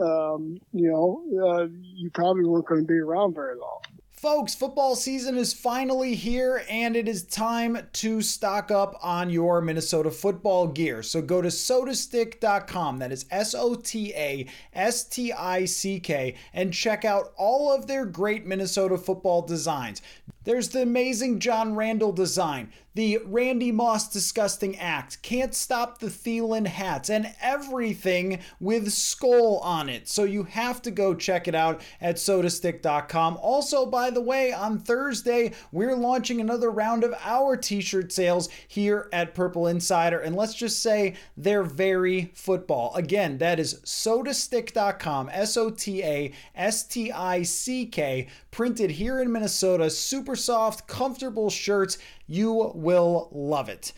um, 0.00 0.58
you 0.72 0.90
know, 0.90 1.22
uh, 1.46 1.66
you 1.70 2.10
probably 2.10 2.44
weren't 2.44 2.66
going 2.66 2.80
to 2.80 2.86
be 2.86 2.98
around 2.98 3.34
very 3.34 3.56
long. 3.56 3.80
Folks, 4.24 4.54
football 4.54 4.96
season 4.96 5.36
is 5.36 5.52
finally 5.52 6.14
here, 6.14 6.64
and 6.70 6.96
it 6.96 7.06
is 7.06 7.24
time 7.24 7.76
to 7.92 8.22
stock 8.22 8.70
up 8.70 8.96
on 9.02 9.28
your 9.28 9.60
Minnesota 9.60 10.10
football 10.10 10.66
gear. 10.66 11.02
So 11.02 11.20
go 11.20 11.42
to 11.42 11.48
sotastick.com, 11.48 13.00
that 13.00 13.12
is 13.12 13.26
S 13.30 13.54
O 13.54 13.74
T 13.74 14.14
A 14.14 14.46
S 14.72 15.04
T 15.04 15.30
I 15.30 15.66
C 15.66 16.00
K, 16.00 16.36
and 16.54 16.72
check 16.72 17.04
out 17.04 17.34
all 17.36 17.70
of 17.70 17.86
their 17.86 18.06
great 18.06 18.46
Minnesota 18.46 18.96
football 18.96 19.42
designs. 19.42 20.00
There's 20.44 20.70
the 20.70 20.80
amazing 20.80 21.40
John 21.40 21.74
Randle 21.74 22.12
design. 22.12 22.70
The 22.94 23.18
Randy 23.24 23.72
Moss 23.72 24.08
disgusting 24.08 24.78
act, 24.78 25.20
Can't 25.22 25.52
Stop 25.52 25.98
the 25.98 26.06
Thielen 26.06 26.66
hats, 26.66 27.10
and 27.10 27.34
everything 27.40 28.38
with 28.60 28.92
skull 28.92 29.58
on 29.58 29.88
it. 29.88 30.08
So 30.08 30.22
you 30.22 30.44
have 30.44 30.80
to 30.82 30.92
go 30.92 31.12
check 31.12 31.48
it 31.48 31.56
out 31.56 31.82
at 32.00 32.16
sotastick.com. 32.16 33.38
Also, 33.42 33.84
by 33.84 34.10
the 34.10 34.20
way, 34.20 34.52
on 34.52 34.78
Thursday, 34.78 35.52
we're 35.72 35.96
launching 35.96 36.40
another 36.40 36.70
round 36.70 37.02
of 37.02 37.14
our 37.24 37.56
t 37.56 37.80
shirt 37.80 38.12
sales 38.12 38.48
here 38.68 39.08
at 39.12 39.34
Purple 39.34 39.66
Insider. 39.66 40.20
And 40.20 40.36
let's 40.36 40.54
just 40.54 40.80
say 40.80 41.14
they're 41.36 41.64
very 41.64 42.30
football. 42.34 42.94
Again, 42.94 43.38
that 43.38 43.58
is 43.58 43.80
sotastick.com, 43.84 45.30
S 45.32 45.56
O 45.56 45.70
T 45.70 46.00
A 46.04 46.32
S 46.54 46.84
T 46.84 47.10
I 47.10 47.42
C 47.42 47.86
K, 47.86 48.28
printed 48.52 48.92
here 48.92 49.20
in 49.20 49.32
Minnesota. 49.32 49.90
Super 49.90 50.36
soft, 50.36 50.86
comfortable 50.86 51.50
shirts. 51.50 51.98
You 52.26 52.72
will 52.84 53.28
love 53.32 53.68
it. 53.68 53.92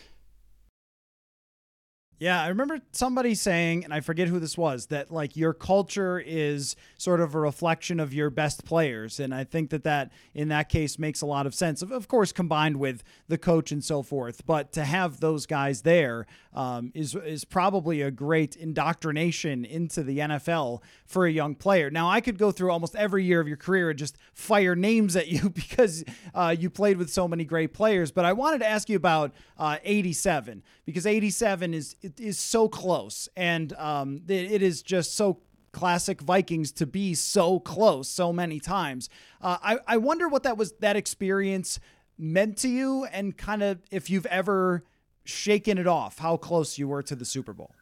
Yeah, 2.18 2.42
I 2.42 2.48
remember 2.48 2.81
somebody 2.92 3.35
saying, 3.35 3.85
and 3.85 3.92
I 3.92 4.00
forget 4.00 4.29
who 4.29 4.40
this 4.40 4.57
was, 4.57 4.87
that 4.87 5.11
like 5.11 5.37
your 5.37 5.52
culture 5.52 6.18
is 6.18 6.74
sort 6.96 7.20
of 7.20 7.35
a 7.35 7.38
reflection 7.38 8.00
of 8.00 8.14
your 8.14 8.31
best 8.31 8.64
players, 8.64 9.20
and 9.20 9.35
I 9.35 9.44
think 9.44 9.68
that 9.68 9.85
that 9.85 10.12
in 10.33 10.48
that 10.48 10.70
case 10.70 10.98
makes 10.98 11.20
a 11.20 11.26
lot 11.26 11.46
of 11.46 11.55
sense. 11.55 11.83
Of, 11.83 11.92
of 11.92 12.09
course, 12.09 12.33
combined 12.33 12.79
with 12.79 13.02
the 13.29 13.37
coach 13.37 13.70
and 13.70 13.85
so 13.85 14.02
forth, 14.02 14.46
but 14.46 14.72
to 14.72 14.85
have 14.85 15.20
those 15.20 15.44
guys 15.44 15.83
there 15.83 16.26
um, 16.55 16.90
is 16.94 17.14
is 17.14 17.44
probably 17.44 18.00
a 18.00 18.11
great 18.11 18.57
indoctrination 18.57 19.66
into 19.66 20.02
the 20.02 20.20
NFL 20.20 20.81
for 21.05 21.26
a 21.26 21.31
young 21.31 21.55
player. 21.55 21.90
Now, 21.90 22.09
I 22.09 22.22
could 22.22 22.38
go 22.38 22.50
through 22.50 22.70
almost 22.70 22.96
every 22.96 23.24
year 23.24 23.40
of 23.40 23.48
your 23.48 23.59
career 23.59 23.90
and 23.90 23.98
just 23.98 24.16
fire 24.33 24.74
names 24.74 25.16
at 25.16 25.29
you 25.29 25.50
because 25.55 26.02
uh, 26.35 26.57
you 26.59 26.70
played 26.70 26.96
with 26.96 27.11
so 27.11 27.29
many 27.29 27.44
great 27.44 27.74
players, 27.74 28.11
but 28.11 28.24
I 28.24 28.33
wanted 28.33 28.61
to 28.61 28.66
ask 28.66 28.88
you 28.88 28.96
about 28.96 29.35
uh, 29.59 29.76
'87 29.85 30.62
because 30.87 31.05
'87 31.05 31.74
is 31.74 31.94
it 32.07 32.21
is 32.21 32.38
so 32.38 32.69
close, 32.69 33.29
and 33.37 33.73
um, 33.75 34.23
it, 34.29 34.53
it 34.53 34.62
is 34.62 34.83
just 34.83 35.14
so 35.14 35.40
classic 35.73 36.23
Vikings 36.23 36.73
to 36.73 36.87
be 36.87 37.14
so 37.14 37.61
close 37.61 38.09
so 38.09 38.33
many 38.33 38.61
times. 38.61 39.11
Uh, 39.40 39.59
I 39.62 39.79
I 39.87 39.97
wonder 39.97 40.29
what 40.29 40.45
that 40.45 40.57
was 40.57 40.73
that 40.81 40.97
experience 40.97 41.81
meant 42.16 42.59
to 42.59 42.69
you, 42.69 43.05
and 43.07 43.37
kind 43.37 43.62
of 43.62 43.81
if 43.90 44.09
you've 44.09 44.27
ever 44.27 44.85
shaken 45.25 45.79
it 45.79 45.87
off, 45.87 46.19
how 46.19 46.37
close 46.37 46.79
you 46.79 46.88
were 46.88 47.03
to 47.03 47.16
the 47.16 47.25
Super 47.25 47.53
Bowl. 47.53 47.73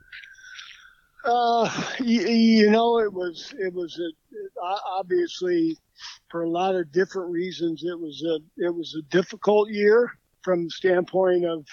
Uh, 1.25 1.71
you, 2.01 2.23
you 2.23 2.71
know, 2.71 2.99
it 2.99 3.13
was 3.13 3.55
it 3.59 3.73
was 3.73 3.99
a, 3.99 4.09
obviously 4.87 5.77
for 6.31 6.43
a 6.43 6.49
lot 6.49 6.75
of 6.75 6.91
different 6.93 7.31
reasons. 7.31 7.85
It 7.85 7.99
was 7.99 8.23
a 8.27 8.39
it 8.63 8.75
was 8.75 8.97
a 8.99 9.03
difficult 9.11 9.71
year 9.71 10.11
from 10.43 10.65
the 10.65 10.71
standpoint 10.71 11.45
of, 11.45 11.67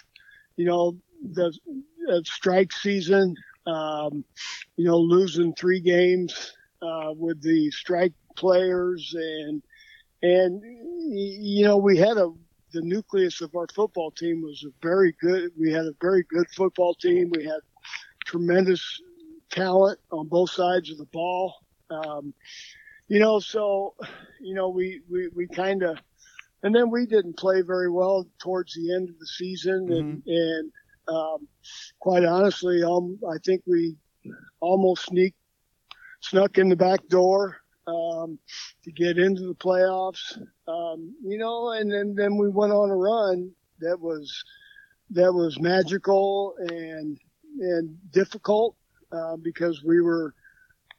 you 0.56 0.66
know, 0.66 0.98
the 1.34 1.52
uh, 2.12 2.21
strike 2.24 2.71
season, 2.71 3.36
um, 3.65 4.24
you 4.76 4.86
know, 4.86 4.97
losing 4.97 5.54
three 5.54 5.80
games 5.80 6.54
uh, 6.82 7.13
with 7.15 7.41
the 7.41 7.71
strike 7.71 8.13
players, 8.36 9.13
and 9.15 9.62
and 10.21 10.62
you 10.63 11.63
know 11.63 11.78
we 11.78 11.97
had 11.97 12.17
a 12.17 12.32
the 12.74 12.82
nucleus 12.82 13.41
of 13.41 13.54
our 13.56 13.67
football 13.74 14.12
team 14.12 14.41
was 14.41 14.65
a 14.65 14.71
very 14.82 15.13
good. 15.21 15.52
We 15.60 15.71
had 15.71 15.86
a 15.86 15.93
very 16.02 16.24
good 16.30 16.47
football 16.56 16.95
team. 16.95 17.32
We 17.36 17.43
had 17.43 17.60
tremendous 18.26 19.02
talent 19.52 20.00
on 20.12 20.28
both 20.28 20.52
sides 20.52 20.89
of 20.89 20.97
the 20.97 21.06
ball. 21.06 21.54
Um, 21.89 22.34
you 23.08 23.19
know, 23.19 23.39
so 23.39 23.95
you 24.39 24.56
know 24.56 24.69
we 24.69 25.02
we, 25.10 25.28
we 25.36 25.47
kind 25.47 25.84
of 25.84 25.97
and 26.63 26.74
then 26.74 26.89
we 26.89 27.06
didn't 27.06 27.38
play 27.38 27.62
very 27.62 27.89
well 27.89 28.28
towards 28.39 28.74
the 28.74 28.93
end 28.93 29.10
of 29.10 29.19
the 29.19 29.28
season, 29.28 29.91
and 29.91 30.17
mm-hmm. 30.17 30.30
and 30.30 30.71
um, 31.08 31.48
quite 32.00 32.26
honestly, 32.26 32.84
um, 32.84 33.20
I 33.30 33.38
think 33.46 33.62
we 33.66 33.96
almost 34.60 35.06
sneaked, 35.06 35.38
snuck 36.22 36.58
in 36.58 36.70
the 36.70 36.76
back 36.76 37.08
door 37.08 37.58
um, 37.88 38.38
to 38.84 38.92
get 38.92 39.18
into 39.18 39.48
the 39.48 39.56
playoffs. 39.56 40.38
Um, 40.68 41.16
you 41.24 41.38
know, 41.38 41.72
and 41.72 41.92
then 41.92 42.16
then 42.16 42.38
we 42.38 42.50
went 42.50 42.74
on 42.74 42.90
a 42.90 42.96
run 42.96 43.52
that 43.80 44.00
was 44.00 44.44
that 45.12 45.34
was 45.34 45.60
magical 45.60 46.56
and 46.60 47.18
and 47.60 47.98
difficult 48.12 48.76
uh, 49.12 49.36
because 49.38 49.84
we 49.84 50.02
were 50.02 50.34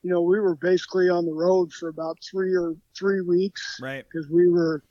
you 0.03 0.11
know, 0.11 0.21
we 0.21 0.41
were 0.41 0.57
basically 0.57 1.09
on 1.09 1.25
the 1.25 1.33
road 1.33 1.73
for 1.73 1.89
about 1.89 2.19
three 2.29 2.55
or 2.55 2.75
three 2.97 3.21
weeks, 3.21 3.79
right? 3.81 4.05
Because 4.13 4.29
we 4.29 4.49
were, 4.49 4.83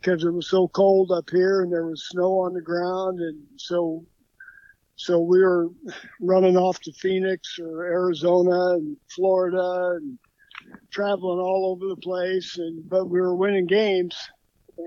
because 0.00 0.24
it 0.24 0.30
was 0.30 0.48
so 0.48 0.68
cold 0.68 1.10
up 1.10 1.28
here 1.30 1.62
and 1.62 1.72
there 1.72 1.86
was 1.86 2.08
snow 2.08 2.38
on 2.40 2.54
the 2.54 2.60
ground, 2.60 3.18
and 3.20 3.40
so 3.56 4.04
so 4.96 5.20
we 5.20 5.40
were 5.40 5.68
running 6.20 6.56
off 6.56 6.80
to 6.80 6.92
Phoenix 6.92 7.58
or 7.58 7.84
Arizona 7.84 8.74
and 8.74 8.96
Florida 9.08 9.96
and 9.96 10.18
traveling 10.90 11.40
all 11.40 11.70
over 11.70 11.88
the 11.88 12.00
place. 12.00 12.58
And 12.58 12.88
but 12.88 13.06
we 13.06 13.20
were 13.20 13.34
winning 13.34 13.66
games, 13.66 14.16
and 14.76 14.86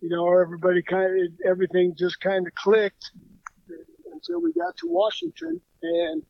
you 0.00 0.08
know 0.08 0.28
everybody 0.40 0.82
kind 0.82 1.20
of 1.20 1.32
everything 1.46 1.94
just 1.96 2.20
kind 2.20 2.46
of 2.46 2.54
clicked 2.54 3.10
until 4.12 4.40
we 4.40 4.52
got 4.52 4.76
to 4.78 4.86
Washington, 4.86 5.60
and 5.82 6.22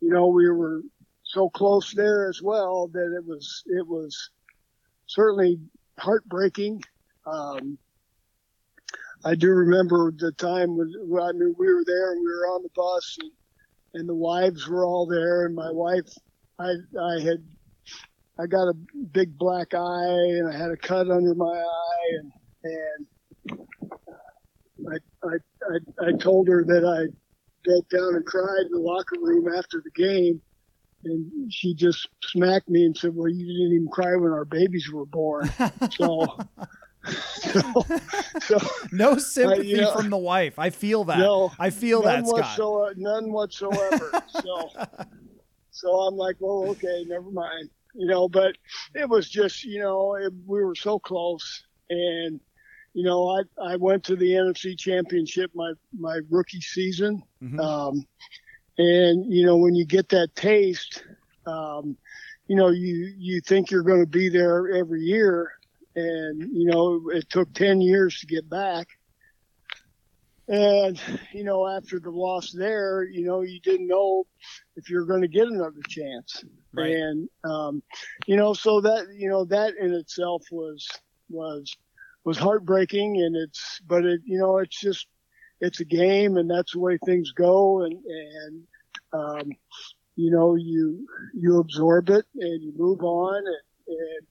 you 0.00 0.10
know 0.10 0.28
we 0.28 0.48
were 0.48 0.82
so 1.24 1.48
close 1.50 1.92
there 1.94 2.28
as 2.28 2.40
well 2.42 2.88
that 2.88 3.14
it 3.16 3.26
was 3.26 3.64
it 3.66 3.86
was 3.86 4.30
certainly 5.06 5.58
heartbreaking. 5.98 6.82
Um, 7.26 7.78
I 9.24 9.34
do 9.34 9.48
remember 9.48 10.12
the 10.16 10.32
time 10.32 10.76
when 10.76 10.92
I 11.22 11.32
mean 11.32 11.54
we 11.58 11.72
were 11.72 11.84
there 11.86 12.12
and 12.12 12.20
we 12.20 12.26
were 12.26 12.46
on 12.48 12.62
the 12.62 12.68
bus 12.74 13.16
and, 13.20 13.30
and 13.94 14.08
the 14.08 14.14
wives 14.14 14.68
were 14.68 14.84
all 14.84 15.06
there 15.06 15.46
and 15.46 15.54
my 15.54 15.70
wife 15.70 16.12
I 16.58 16.72
I 17.00 17.20
had 17.20 17.44
I 18.38 18.46
got 18.46 18.68
a 18.68 18.74
big 19.12 19.38
black 19.38 19.72
eye 19.72 20.28
and 20.36 20.48
I 20.52 20.56
had 20.56 20.70
a 20.70 20.76
cut 20.76 21.10
under 21.10 21.34
my 21.34 21.58
eye 21.58 22.18
and 22.18 22.32
and 22.64 23.66
I 24.92 25.26
I 25.26 25.36
I, 25.70 26.08
I 26.08 26.12
told 26.18 26.48
her 26.48 26.64
that 26.64 26.84
I 26.84 27.08
broke 27.64 27.88
down 27.88 28.16
and 28.16 28.26
cried 28.26 28.66
in 28.66 28.72
the 28.72 28.78
locker 28.78 29.18
room 29.20 29.48
after 29.56 29.82
the 29.82 29.90
game 29.90 30.42
and 31.04 31.52
she 31.52 31.74
just 31.74 32.08
smacked 32.22 32.68
me 32.68 32.84
and 32.84 32.96
said, 32.96 33.14
"Well, 33.14 33.28
you 33.28 33.46
didn't 33.46 33.74
even 33.74 33.88
cry 33.88 34.16
when 34.16 34.32
our 34.32 34.44
babies 34.44 34.90
were 34.92 35.06
born." 35.06 35.50
So 35.96 36.38
so, 37.06 37.86
so, 38.42 38.58
no 38.92 39.18
sympathy 39.18 39.74
I, 39.74 39.76
you 39.76 39.80
know, 39.82 39.92
from 39.92 40.10
the 40.10 40.16
wife. 40.16 40.58
I 40.58 40.70
feel 40.70 41.04
that. 41.04 41.18
No, 41.18 41.52
I 41.58 41.70
feel 41.70 42.02
that, 42.02 42.26
Scott. 42.26 42.96
none 42.96 43.32
whatsoever. 43.32 44.22
so, 44.28 44.70
so 45.70 46.00
I'm 46.00 46.16
like, 46.16 46.36
well, 46.40 46.70
okay, 46.70 47.04
never 47.06 47.30
mind. 47.30 47.70
You 47.94 48.06
know, 48.06 48.28
but 48.28 48.56
it 48.94 49.08
was 49.08 49.28
just, 49.28 49.64
you 49.64 49.80
know, 49.80 50.16
it, 50.16 50.32
we 50.46 50.64
were 50.64 50.74
so 50.74 50.98
close, 50.98 51.64
and 51.90 52.40
you 52.92 53.04
know, 53.04 53.28
I 53.28 53.72
I 53.72 53.76
went 53.76 54.04
to 54.04 54.16
the 54.16 54.32
NFC 54.32 54.78
Championship 54.78 55.50
my 55.54 55.72
my 55.96 56.20
rookie 56.30 56.60
season, 56.60 57.22
mm-hmm. 57.42 57.60
um, 57.60 58.04
and 58.78 59.32
you 59.32 59.46
know, 59.46 59.56
when 59.56 59.74
you 59.74 59.84
get 59.84 60.08
that 60.08 60.34
taste, 60.34 61.04
um, 61.46 61.96
you 62.46 62.56
know, 62.56 62.68
you 62.68 63.12
you 63.16 63.40
think 63.40 63.70
you're 63.70 63.82
going 63.82 64.00
to 64.00 64.06
be 64.06 64.28
there 64.28 64.74
every 64.74 65.02
year, 65.02 65.52
and 65.96 66.40
you 66.52 66.66
know 66.70 67.00
it 67.12 67.28
took 67.30 67.52
10 67.54 67.80
years 67.80 68.18
to 68.20 68.26
get 68.26 68.48
back 68.48 68.88
and 70.48 71.00
you 71.32 71.44
know 71.44 71.66
after 71.66 71.98
the 71.98 72.10
loss 72.10 72.52
there 72.52 73.04
you 73.04 73.24
know 73.24 73.40
you 73.40 73.60
didn't 73.60 73.86
know 73.86 74.26
if 74.76 74.90
you're 74.90 75.06
going 75.06 75.22
to 75.22 75.28
get 75.28 75.48
another 75.48 75.80
chance 75.88 76.44
right. 76.72 76.90
and 76.90 77.28
um, 77.44 77.82
you 78.26 78.36
know 78.36 78.52
so 78.52 78.80
that 78.80 79.06
you 79.14 79.28
know 79.28 79.44
that 79.44 79.74
in 79.80 79.92
itself 79.94 80.42
was 80.50 80.86
was 81.30 81.74
was 82.24 82.36
heartbreaking 82.36 83.22
and 83.22 83.36
it's 83.36 83.80
but 83.86 84.04
it 84.04 84.20
you 84.24 84.38
know 84.38 84.58
it's 84.58 84.78
just 84.78 85.06
it's 85.60 85.80
a 85.80 85.84
game 85.84 86.36
and 86.36 86.50
that's 86.50 86.72
the 86.72 86.78
way 86.78 86.98
things 87.06 87.32
go 87.32 87.82
and 87.82 87.98
and 88.04 88.62
um, 89.14 89.52
you 90.16 90.30
know 90.30 90.56
you 90.56 91.06
you 91.32 91.58
absorb 91.58 92.10
it 92.10 92.26
and 92.34 92.62
you 92.62 92.72
move 92.76 93.02
on 93.02 93.36
and, 93.36 93.96
and 93.96 94.26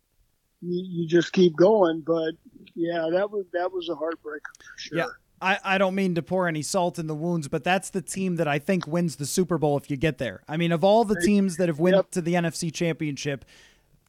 you, 0.64 0.86
you 0.90 1.08
just 1.08 1.34
keep 1.34 1.56
going. 1.56 2.02
But 2.02 2.34
yeah, 2.76 3.08
that 3.12 3.30
was 3.30 3.46
that 3.54 3.72
was 3.72 3.90
a 3.90 3.94
heartbreaker 3.94 4.54
for 4.58 4.78
sure. 4.78 4.98
Yeah. 4.98 5.08
I, 5.42 5.60
I 5.62 5.78
don't 5.78 5.94
mean 5.94 6.16
to 6.16 6.22
pour 6.22 6.48
any 6.48 6.62
salt 6.62 6.98
in 6.98 7.08
the 7.08 7.16
wounds, 7.16 7.50
but 7.50 7.66
that's 7.66 7.90
the 7.90 8.02
team 8.02 8.38
that 8.38 8.48
I 8.48 8.60
think 8.60 8.88
wins 8.88 9.18
the 9.18 9.26
Super 9.26 9.58
Bowl 9.58 9.78
if 9.78 9.92
you 9.92 9.98
get 9.98 10.18
there. 10.18 10.42
I 10.48 10.56
mean, 10.56 10.72
of 10.72 10.86
all 10.86 11.04
the 11.04 11.20
teams 11.20 11.58
that 11.58 11.68
have 11.68 11.80
went 11.80 11.98
yep. 11.98 12.12
to 12.12 12.22
the 12.22 12.36
NFC 12.36 12.74
Championship, 12.74 13.44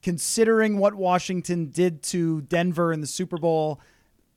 considering 0.00 0.78
what 0.78 0.94
Washington 0.94 1.70
did 1.70 2.04
to 2.04 2.42
Denver 2.42 2.92
in 2.92 3.00
the 3.00 3.08
Super 3.08 3.36
Bowl, 3.36 3.80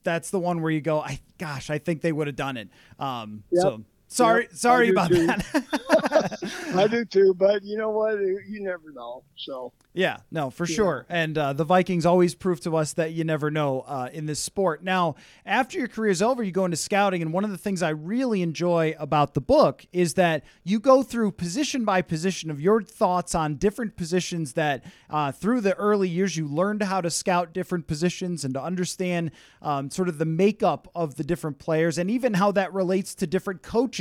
that's 0.01 0.32
the 0.32 0.39
one 0.39 0.63
where 0.63 0.71
you 0.71 0.82
go, 0.82 0.99
I 0.99 1.19
gosh, 1.38 1.69
I 1.69 1.77
think 1.77 2.01
they 2.01 2.12
would 2.12 2.25
have 2.25 2.36
done 2.36 2.58
it. 2.58 2.69
Um, 2.97 3.43
yep. 3.51 3.62
So 3.62 3.84
Sorry, 4.10 4.43
Yep, 4.43 4.54
sorry 4.54 4.89
about 4.89 5.10
too. 5.10 5.28
that. 5.28 6.39
I 6.76 6.88
do 6.88 7.04
too, 7.06 7.34
but 7.34 7.63
you 7.63 7.78
know 7.78 7.89
what? 7.91 8.17
You 8.20 8.62
never 8.62 8.91
know. 8.93 9.24
So 9.36 9.74
Yeah, 9.93 10.17
no, 10.32 10.50
for 10.50 10.65
Yeah. 10.65 10.76
sure. 10.76 11.06
And 11.10 11.38
uh, 11.38 11.54
the 11.54 11.63
Vikings 11.65 12.06
always 12.06 12.34
prove 12.36 12.60
to 12.62 12.76
us 12.78 12.93
that 12.93 13.12
you 13.13 13.24
never 13.24 13.52
know 13.52 13.82
uh, 13.82 14.10
in 14.13 14.26
this 14.26 14.39
sport. 14.39 14.84
Now, 14.84 15.15
after 15.46 15.78
your 15.78 15.88
career 15.88 16.12
is 16.12 16.22
over, 16.22 16.41
you 16.43 16.52
go 16.52 16.65
into 16.65 16.78
scouting. 16.78 17.22
And 17.22 17.34
one 17.34 17.43
of 17.43 17.52
the 17.52 17.58
things 17.58 17.82
I 17.84 17.89
really 17.89 18.41
enjoy 18.41 18.96
about 18.98 19.34
the 19.34 19.41
book 19.41 19.86
is 19.91 20.13
that 20.13 20.43
you 20.63 20.80
go 20.80 21.04
through 21.04 21.32
position 21.34 21.84
by 21.84 22.02
position 22.02 22.50
of 22.50 22.62
your 22.62 22.82
thoughts 22.82 23.36
on 23.36 23.56
different 23.56 23.98
positions 23.98 24.54
that 24.54 24.84
uh, 25.10 25.32
through 25.32 25.62
the 25.62 25.74
early 25.76 26.08
years 26.10 26.38
you 26.38 26.48
learned 26.48 26.84
how 26.84 27.02
to 27.02 27.10
scout 27.10 27.54
different 27.54 27.88
positions 27.88 28.46
and 28.46 28.54
to 28.54 28.62
understand 28.62 29.32
um, 29.62 29.89
sort 29.91 30.08
of 30.08 30.17
the 30.17 30.26
makeup 30.26 30.88
of 30.96 31.15
the 31.15 31.24
different 31.24 31.60
players 31.60 31.98
and 31.98 32.10
even 32.10 32.36
how 32.36 32.52
that 32.52 32.72
relates 32.74 33.13
to 33.15 33.28
different 33.28 33.62
coaches 33.63 33.96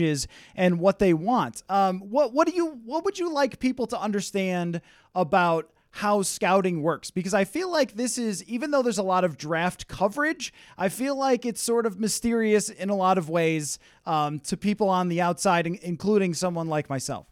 and 0.54 0.78
what 0.80 0.98
they 0.98 1.14
want. 1.14 1.62
Um, 1.68 2.00
what 2.00 2.32
what 2.32 2.46
do 2.46 2.54
you 2.54 2.80
what 2.84 3.04
would 3.04 3.18
you 3.18 3.32
like 3.32 3.58
people 3.58 3.86
to 3.88 4.00
understand 4.00 4.80
about 5.14 5.70
how 5.96 6.20
scouting 6.20 6.82
works 6.82 7.10
because 7.10 7.32
I 7.32 7.44
feel 7.44 7.70
like 7.70 7.94
this 7.94 8.18
is 8.18 8.44
even 8.44 8.70
though 8.70 8.82
there's 8.82 8.98
a 8.98 9.02
lot 9.02 9.24
of 9.24 9.38
draft 9.38 9.88
coverage, 9.88 10.52
I 10.76 10.90
feel 10.90 11.16
like 11.16 11.46
it's 11.46 11.62
sort 11.62 11.86
of 11.86 11.98
mysterious 11.98 12.68
in 12.68 12.90
a 12.90 12.94
lot 12.94 13.16
of 13.16 13.30
ways 13.30 13.78
um, 14.04 14.38
to 14.40 14.58
people 14.58 14.90
on 14.90 15.08
the 15.08 15.22
outside, 15.22 15.66
including 15.66 16.34
someone 16.34 16.68
like 16.68 16.90
myself. 16.90 17.26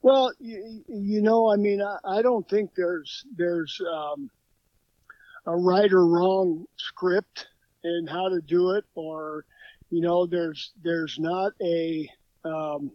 Well, 0.00 0.32
you, 0.38 0.82
you 0.88 1.20
know, 1.20 1.52
I 1.52 1.56
mean, 1.56 1.82
I, 1.82 1.98
I 2.04 2.22
don't 2.22 2.48
think 2.48 2.70
there's 2.74 3.26
there's 3.36 3.78
um, 3.92 4.30
a 5.46 5.56
right 5.56 5.92
or 5.92 6.06
wrong 6.06 6.64
script 6.76 7.48
in 7.84 8.06
how 8.06 8.30
to 8.30 8.40
do 8.40 8.70
it, 8.70 8.84
or 8.94 9.44
you 9.90 10.00
know, 10.00 10.26
there's 10.26 10.72
there's 10.82 11.18
not 11.18 11.52
a 11.62 12.08
um, 12.44 12.90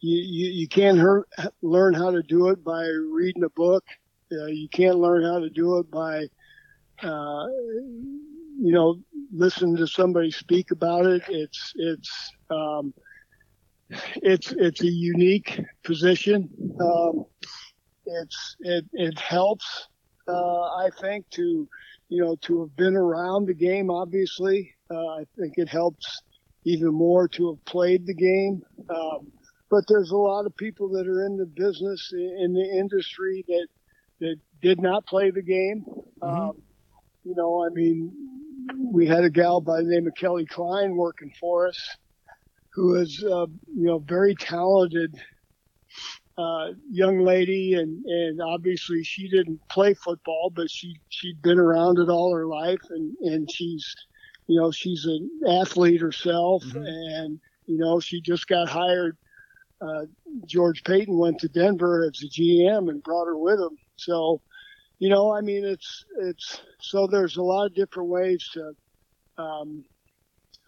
you, 0.00 0.18
you 0.18 0.50
you 0.60 0.68
can't 0.68 0.98
hear, 0.98 1.26
learn 1.62 1.94
how 1.94 2.10
to 2.10 2.22
do 2.22 2.48
it 2.48 2.62
by 2.64 2.84
reading 2.86 3.44
a 3.44 3.50
book. 3.50 3.84
Uh, 4.32 4.46
you 4.46 4.68
can't 4.68 4.98
learn 4.98 5.22
how 5.24 5.38
to 5.38 5.50
do 5.50 5.78
it 5.78 5.90
by 5.90 6.24
uh, 7.02 7.46
you 7.46 8.72
know 8.72 8.96
listening 9.32 9.76
to 9.76 9.86
somebody 9.86 10.30
speak 10.30 10.70
about 10.70 11.06
it. 11.06 11.22
It's 11.28 11.72
it's 11.76 12.30
um, 12.50 12.92
it's 14.16 14.52
it's 14.52 14.82
a 14.82 14.90
unique 14.90 15.60
position. 15.84 16.50
Um, 16.80 17.24
it's 18.06 18.56
it 18.60 18.84
it 18.92 19.18
helps, 19.18 19.88
uh, 20.28 20.62
I 20.62 20.90
think, 21.00 21.28
to 21.30 21.68
you 22.08 22.24
know 22.24 22.36
to 22.42 22.60
have 22.60 22.76
been 22.76 22.96
around 22.96 23.46
the 23.46 23.54
game. 23.54 23.90
Obviously, 23.90 24.74
I 24.96 25.24
think 25.38 25.54
it 25.56 25.68
helps 25.68 26.22
even 26.64 26.92
more 26.92 27.28
to 27.28 27.50
have 27.50 27.64
played 27.64 28.06
the 28.06 28.14
game. 28.14 28.62
Um, 28.88 29.32
but 29.70 29.84
there's 29.88 30.10
a 30.10 30.16
lot 30.16 30.46
of 30.46 30.56
people 30.56 30.88
that 30.90 31.06
are 31.06 31.24
in 31.26 31.36
the 31.36 31.46
business 31.46 32.12
in 32.12 32.52
the 32.52 32.78
industry 32.78 33.44
that 33.48 33.66
that 34.20 34.36
did 34.60 34.80
not 34.80 35.06
play 35.06 35.30
the 35.30 35.42
game. 35.42 35.84
Um, 36.20 36.52
you 37.24 37.34
know, 37.34 37.64
I 37.64 37.70
mean, 37.70 38.12
we 38.92 39.06
had 39.06 39.24
a 39.24 39.30
gal 39.30 39.60
by 39.60 39.78
the 39.78 39.88
name 39.88 40.06
of 40.06 40.14
Kelly 40.14 40.46
Kleine 40.46 40.94
working 40.94 41.32
for 41.40 41.66
us 41.66 41.96
who 42.74 42.96
is 42.96 43.22
uh, 43.24 43.46
you 43.74 43.86
know 43.86 43.98
very 43.98 44.34
talented 44.34 45.14
uh, 46.38 46.68
young 46.90 47.20
lady, 47.20 47.74
and 47.74 48.04
and 48.04 48.40
obviously 48.40 49.04
she 49.04 49.28
didn't 49.28 49.60
play 49.68 49.94
football, 49.94 50.50
but 50.54 50.70
she 50.70 50.96
she'd 51.08 51.40
been 51.42 51.58
around 51.58 51.98
it 51.98 52.08
all 52.08 52.34
her 52.34 52.46
life, 52.46 52.80
and 52.90 53.14
and 53.20 53.50
she's 53.50 53.94
you 54.46 54.58
know 54.60 54.70
she's 54.70 55.04
an 55.06 55.30
athlete 55.48 56.00
herself, 56.00 56.64
Mhm. 56.64 56.86
and 56.86 57.40
you 57.66 57.78
know 57.78 58.00
she 58.00 58.20
just 58.20 58.46
got 58.46 58.68
hired. 58.68 59.16
Uh, 59.80 60.06
George 60.46 60.84
Paton 60.84 61.18
went 61.18 61.40
to 61.40 61.48
Denver 61.48 62.04
as 62.04 62.22
a 62.22 62.28
GM 62.28 62.88
and 62.88 63.02
brought 63.02 63.26
her 63.26 63.36
with 63.38 63.58
him. 63.60 63.76
So, 63.96 64.40
you 64.98 65.08
know, 65.08 65.32
I 65.32 65.40
mean, 65.40 65.64
it's 65.64 66.04
it's 66.20 66.60
so 66.80 67.06
there's 67.06 67.36
a 67.36 67.42
lot 67.42 67.66
of 67.66 67.74
different 67.74 68.08
ways 68.10 68.48
to 68.54 68.72
um, 69.38 69.84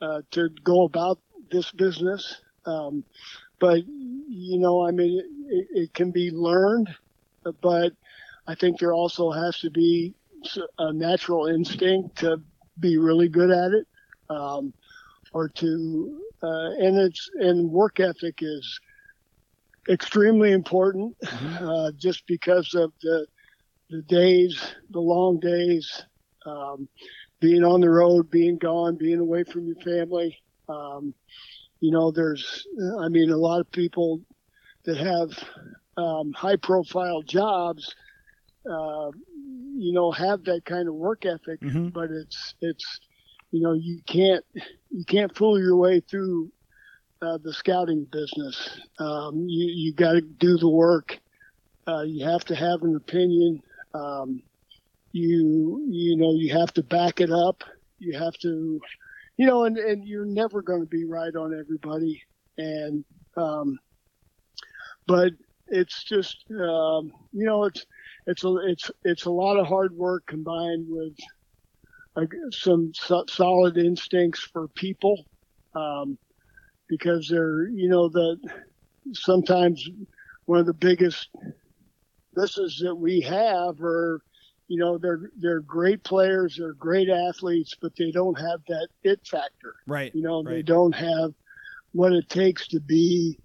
uh, 0.00 0.22
to 0.32 0.48
go 0.64 0.84
about 0.84 1.18
this 1.50 1.70
business. 1.72 2.40
Um, 2.66 3.04
but 3.60 3.84
you 3.87 4.58
know, 4.58 4.87
I 4.87 4.90
mean, 4.90 5.20
it, 5.48 5.68
it 5.72 5.94
can 5.94 6.10
be 6.10 6.30
learned, 6.30 6.88
but 7.62 7.92
I 8.46 8.54
think 8.54 8.78
there 8.78 8.92
also 8.94 9.30
has 9.30 9.58
to 9.60 9.70
be 9.70 10.14
a 10.78 10.92
natural 10.92 11.46
instinct 11.46 12.18
to 12.18 12.42
be 12.78 12.98
really 12.98 13.28
good 13.28 13.50
at 13.50 13.72
it, 13.72 13.87
um, 14.30 14.72
or 15.32 15.48
to 15.48 16.20
uh, 16.42 16.70
and 16.78 16.96
it's 16.98 17.28
and 17.37 17.70
work 17.70 18.00
ethic 18.00 18.38
is 18.40 18.80
extremely 19.88 20.52
important, 20.52 21.14
uh, 21.60 21.90
just 21.96 22.26
because 22.26 22.74
of 22.74 22.92
the 23.02 23.26
the 23.90 24.02
days, 24.02 24.74
the 24.90 25.00
long 25.00 25.38
days, 25.40 26.04
um, 26.46 26.88
being 27.40 27.64
on 27.64 27.80
the 27.80 27.90
road, 27.90 28.30
being 28.30 28.56
gone, 28.56 28.96
being 28.96 29.18
away 29.20 29.44
from 29.44 29.66
your 29.66 29.76
family. 29.76 30.37
Um, 30.68 31.14
you 31.80 31.90
know, 31.90 32.10
there's, 32.10 32.66
I 33.00 33.08
mean, 33.08 33.30
a 33.30 33.37
lot 33.37 33.60
of 33.60 33.70
people 33.70 34.22
that 34.84 34.96
have 34.96 35.30
um, 35.96 36.32
high 36.32 36.56
profile 36.56 37.22
jobs, 37.22 37.94
uh, 38.70 39.10
you 39.76 39.92
know, 39.92 40.10
have 40.10 40.44
that 40.44 40.64
kind 40.64 40.88
of 40.88 40.94
work 40.94 41.24
ethic, 41.26 41.60
Mhm. 41.60 41.92
but 41.92 42.10
it's, 42.10 42.54
it's, 42.60 43.00
you 43.50 43.60
know, 43.60 43.72
you 43.72 44.00
can't, 44.06 44.44
you 44.90 45.04
can't 45.04 45.37
fool 45.37 45.58
your 45.60 45.76
way 45.76 46.00
through 46.00 46.50
uh, 47.22 47.38
the 47.42 47.52
scouting 47.52 48.06
business. 48.10 48.80
Um, 48.98 49.46
you, 49.48 49.66
you 49.66 49.94
got 49.94 50.12
to 50.12 50.20
do 50.20 50.56
the 50.56 50.68
work. 50.68 51.18
Uh, 51.87 52.02
you 52.02 52.24
have 52.24 52.44
to 52.46 52.54
have 52.54 52.82
an 52.82 52.96
opinion. 52.96 53.62
Um, 53.94 54.42
you, 55.12 55.87
you 55.88 56.16
know, 56.16 56.32
you 56.34 56.52
have 56.58 56.72
to 56.74 56.82
back 56.82 57.20
it 57.20 57.30
up. 57.30 57.62
You 57.98 58.18
have 58.18 58.34
to, 58.38 58.80
you 59.37 59.46
know, 59.46 59.64
and, 59.64 59.78
and 59.78 60.06
you're 60.06 60.26
never 60.26 60.62
going 60.62 60.80
to 60.80 60.88
be 60.88 61.04
right 61.04 61.34
on 61.34 61.58
everybody. 61.58 62.22
And, 62.58 63.04
um, 63.37 63.78
but 65.06 65.32
it's 65.68 66.04
just, 66.04 66.44
um, 66.50 67.12
you 67.32 67.46
know, 67.46 67.64
it's, 67.64 67.87
it's 68.26 68.44
a, 68.44 68.56
it's, 68.66 68.90
it's 69.04 69.24
a 69.24 69.30
lot 69.30 69.58
of 69.58 69.66
hard 69.66 69.94
work 69.96 70.26
combined 70.26 70.87
with 70.88 71.16
uh, 72.16 72.26
some 72.50 72.92
so- 72.94 73.26
solid 73.28 73.76
instincts 73.76 74.40
for 74.40 74.68
people. 74.68 75.24
Um, 75.74 76.18
because 76.87 77.28
they're, 77.28 77.66
you 77.68 77.88
know, 77.88 78.10
that 78.10 78.38
sometimes 79.12 79.88
one 80.44 80.60
of 80.60 80.66
the 80.66 80.74
biggest 80.74 81.30
misses 82.37 82.80
that 82.84 82.94
we 82.94 83.22
have 83.22 83.80
are, 83.80 84.20
you 84.68 84.78
know, 84.78 84.98
they're, 84.98 85.30
they're 85.38 85.60
great 85.60 86.04
players, 86.04 86.56
they're 86.58 86.74
great 86.74 87.08
athletes, 87.08 87.74
but 87.80 87.92
they 87.96 88.10
don't 88.10 88.38
have 88.38 88.60
that 88.68 88.88
it 89.02 89.26
factor. 89.26 89.76
Right. 89.87 90.14
You 90.14 90.22
know, 90.22 90.42
they 90.42 90.62
don't 90.62 90.94
have 90.94 91.32
what 91.92 92.12
it 92.12 92.28
takes 92.28 92.68
to 92.68 92.80
be, 92.80 93.38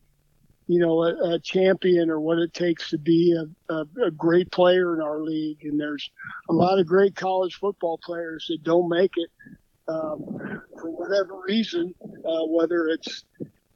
you 0.70 0.80
know, 0.80 1.02
a, 1.04 1.34
a 1.34 1.40
champion 1.40 2.12
or 2.12 2.20
what 2.20 2.38
it 2.38 2.54
takes 2.54 2.92
to 2.92 3.00
be 3.00 3.36
a, 3.36 3.74
a, 3.74 3.86
a 4.06 4.12
great 4.12 4.52
player 4.52 4.94
in 4.94 5.02
our 5.02 5.20
league. 5.20 5.58
And 5.64 5.80
there's 5.80 6.12
a 6.48 6.54
lot 6.54 6.78
of 6.78 6.86
great 6.86 7.16
college 7.16 7.56
football 7.56 8.00
players 8.04 8.46
that 8.50 8.62
don't 8.62 8.88
make 8.88 9.14
it 9.16 9.32
um, 9.88 10.62
for 10.80 10.92
whatever 10.92 11.42
reason, 11.48 11.96
uh, 12.24 12.46
whether 12.46 12.88
it's 12.88 13.24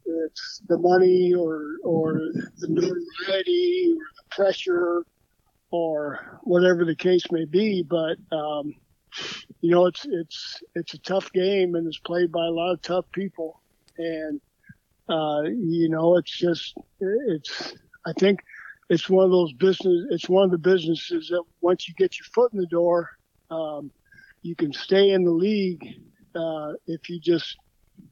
it's 0.06 0.62
the 0.68 0.78
money 0.78 1.34
or 1.34 1.78
or 1.84 2.20
the 2.60 2.68
notoriety 2.68 3.96
or 3.98 4.06
the 4.16 4.30
pressure 4.30 5.04
or 5.72 6.40
whatever 6.44 6.86
the 6.86 6.96
case 6.96 7.24
may 7.32 7.46
be. 7.46 7.82
But 7.82 8.18
um, 8.32 8.76
you 9.62 9.72
know, 9.72 9.88
it's 9.88 10.06
it's 10.08 10.62
it's 10.76 10.94
a 10.94 11.00
tough 11.00 11.32
game 11.34 11.74
and 11.74 11.88
it's 11.88 11.98
played 11.98 12.32
by 12.32 12.46
a 12.46 12.52
lot 12.52 12.74
of 12.74 12.84
tough 12.84 13.06
people. 13.12 13.62
And 13.98 14.40
uh, 15.10 15.44
you 15.44 15.90
know, 15.90 16.18
it's 16.18 16.38
just 16.38 16.76
it's 17.00 17.74
I 18.06 18.14
think 18.14 18.40
it's 18.90 19.10
one 19.10 19.26
of 19.26 19.32
those 19.32 19.54
business. 19.54 20.06
It's 20.10 20.30
one 20.30 20.46
of 20.46 20.52
the 20.52 20.58
businesses 20.58 21.30
that 21.30 21.44
once 21.62 21.88
you 21.88 21.94
get 21.98 22.18
your 22.18 22.26
foot 22.34 22.54
in 22.54 22.60
the 22.60 22.68
door, 22.68 23.10
um, 23.50 23.92
you 24.42 24.56
can 24.56 24.74
stay 24.74 25.12
in 25.12 25.24
the 25.24 25.32
league 25.32 25.86
uh, 26.36 26.74
if 26.88 27.10
you 27.10 27.20
just 27.20 27.58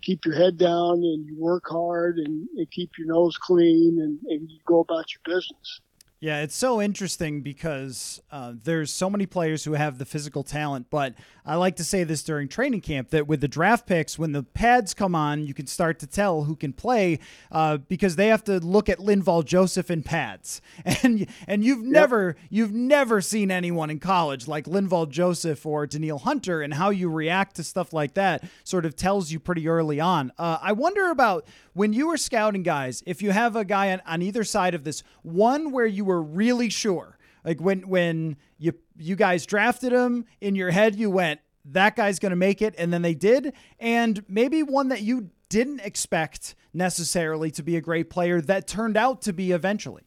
keep 0.02 0.26
your 0.26 0.36
head 0.36 0.58
down 0.58 0.94
and 0.96 1.26
you 1.26 1.36
work 1.38 1.64
hard 1.68 2.18
and, 2.18 2.48
and 2.58 2.72
keep 2.72 2.92
your 2.98 3.08
nose 3.08 3.38
clean 3.38 3.98
and, 4.00 4.20
and 4.28 4.50
you 4.50 4.60
go 4.66 4.80
about 4.80 5.06
your 5.14 5.36
business. 5.36 5.82
Yeah, 6.22 6.44
it's 6.44 6.56
so 6.56 6.80
interesting 6.80 7.42
because 7.42 8.22
uh, 8.32 8.54
there's 8.64 8.94
so 8.94 9.10
many 9.10 9.26
players 9.26 9.64
who 9.64 9.74
have 9.74 9.98
the 9.98 10.06
physical 10.06 10.44
talent, 10.44 10.86
but 10.92 11.16
I 11.44 11.56
like 11.56 11.78
to 11.78 11.84
say 11.84 12.04
this 12.04 12.22
during 12.22 12.48
training 12.48 12.82
camp 12.82 13.10
that 13.10 13.26
with 13.26 13.42
the 13.42 13.48
draft 13.48 13.88
picks, 13.88 14.20
when 14.20 14.32
the 14.32 14.44
pads 14.44 14.94
come 14.94 15.16
on, 15.16 15.48
you 15.48 15.56
can 15.56 15.66
start 15.66 15.98
to 16.00 16.06
tell 16.06 16.44
who 16.44 16.56
can 16.56 16.74
play 16.74 17.18
uh, 17.52 17.78
because 17.78 18.16
they 18.18 18.28
have 18.28 18.44
to 18.44 18.60
look 18.60 18.88
at 18.88 19.00
Linval 19.00 19.44
Joseph 19.44 19.90
in 19.90 20.04
pads, 20.04 20.62
and 20.86 21.26
and 21.48 21.64
you've 21.64 21.82
yep. 21.84 21.92
never 21.92 22.36
you've 22.52 22.72
never 22.72 23.20
seen 23.22 23.50
anyone 23.50 23.90
in 23.90 23.98
college 24.00 24.48
like 24.48 24.66
Linval 24.66 25.10
Joseph 25.10 25.66
or 25.66 25.88
Danielle 25.88 26.20
Hunter, 26.20 26.62
and 26.62 26.76
how 26.76 26.92
you 26.92 27.10
react 27.10 27.56
to 27.56 27.64
stuff 27.64 27.94
like 27.94 28.14
that 28.14 28.44
sort 28.64 28.86
of 28.86 28.96
tells 28.96 29.32
you 29.32 29.40
pretty 29.40 29.68
early 29.68 30.00
on. 30.00 30.32
Uh, 30.38 30.60
I 30.62 30.74
wonder 30.74 31.10
about 31.10 31.48
when 31.74 31.94
you 31.94 32.08
were 32.08 32.18
scouting 32.18 32.64
guys, 32.64 33.02
if 33.06 33.22
you 33.22 33.32
have 33.32 33.56
a 33.56 33.66
guy 33.66 33.92
on, 33.94 34.02
on 34.06 34.22
either 34.22 34.44
side 34.44 34.76
of 34.76 34.84
this, 34.84 35.04
one 35.24 35.72
where 35.72 35.86
you 35.86 36.06
were 36.06 36.11
really 36.20 36.70
sure 36.70 37.18
like 37.46 37.62
when 37.62 37.88
when 37.88 38.38
you 38.58 38.74
you 38.98 39.16
guys 39.16 39.46
drafted 39.46 39.92
him 39.92 40.26
in 40.40 40.56
your 40.56 40.72
head, 40.72 40.96
you 40.96 41.10
went 41.10 41.40
that 41.66 41.96
guy's 41.96 42.20
going 42.20 42.32
to 42.32 42.36
make 42.36 42.62
it, 42.62 42.74
and 42.78 42.92
then 42.92 43.02
they 43.02 43.14
did. 43.14 43.54
And 43.80 44.24
maybe 44.28 44.64
one 44.64 44.90
that 44.90 45.02
you 45.02 45.30
didn't 45.50 45.82
expect 45.82 46.56
necessarily 46.74 47.52
to 47.52 47.64
be 47.64 47.76
a 47.76 47.82
great 47.82 48.10
player 48.10 48.42
that 48.42 48.68
turned 48.68 48.98
out 48.98 49.22
to 49.24 49.34
be 49.34 49.52
eventually. 49.52 50.04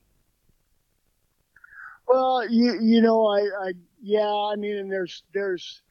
Well, 2.08 2.48
you 2.48 2.78
you 2.80 3.00
know, 3.00 3.26
I, 3.26 3.40
I 3.40 3.72
yeah, 4.02 4.28
I 4.28 4.56
mean, 4.56 4.76
and 4.76 4.92
there's 4.92 5.22
there's 5.32 5.82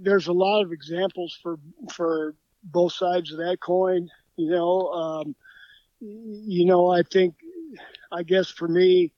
there's 0.00 0.26
a 0.26 0.32
lot 0.32 0.62
of 0.62 0.72
examples 0.72 1.38
for 1.42 1.58
for 1.92 2.34
both 2.64 2.92
sides 2.92 3.32
of 3.32 3.38
that 3.38 3.58
coin. 3.60 4.08
You 4.36 4.50
know, 4.50 4.88
um, 4.88 5.34
you 6.00 6.64
know, 6.64 6.88
I 6.88 7.02
think, 7.02 7.34
I 8.12 8.22
guess 8.22 8.50
for 8.50 8.68
me, 8.68 9.12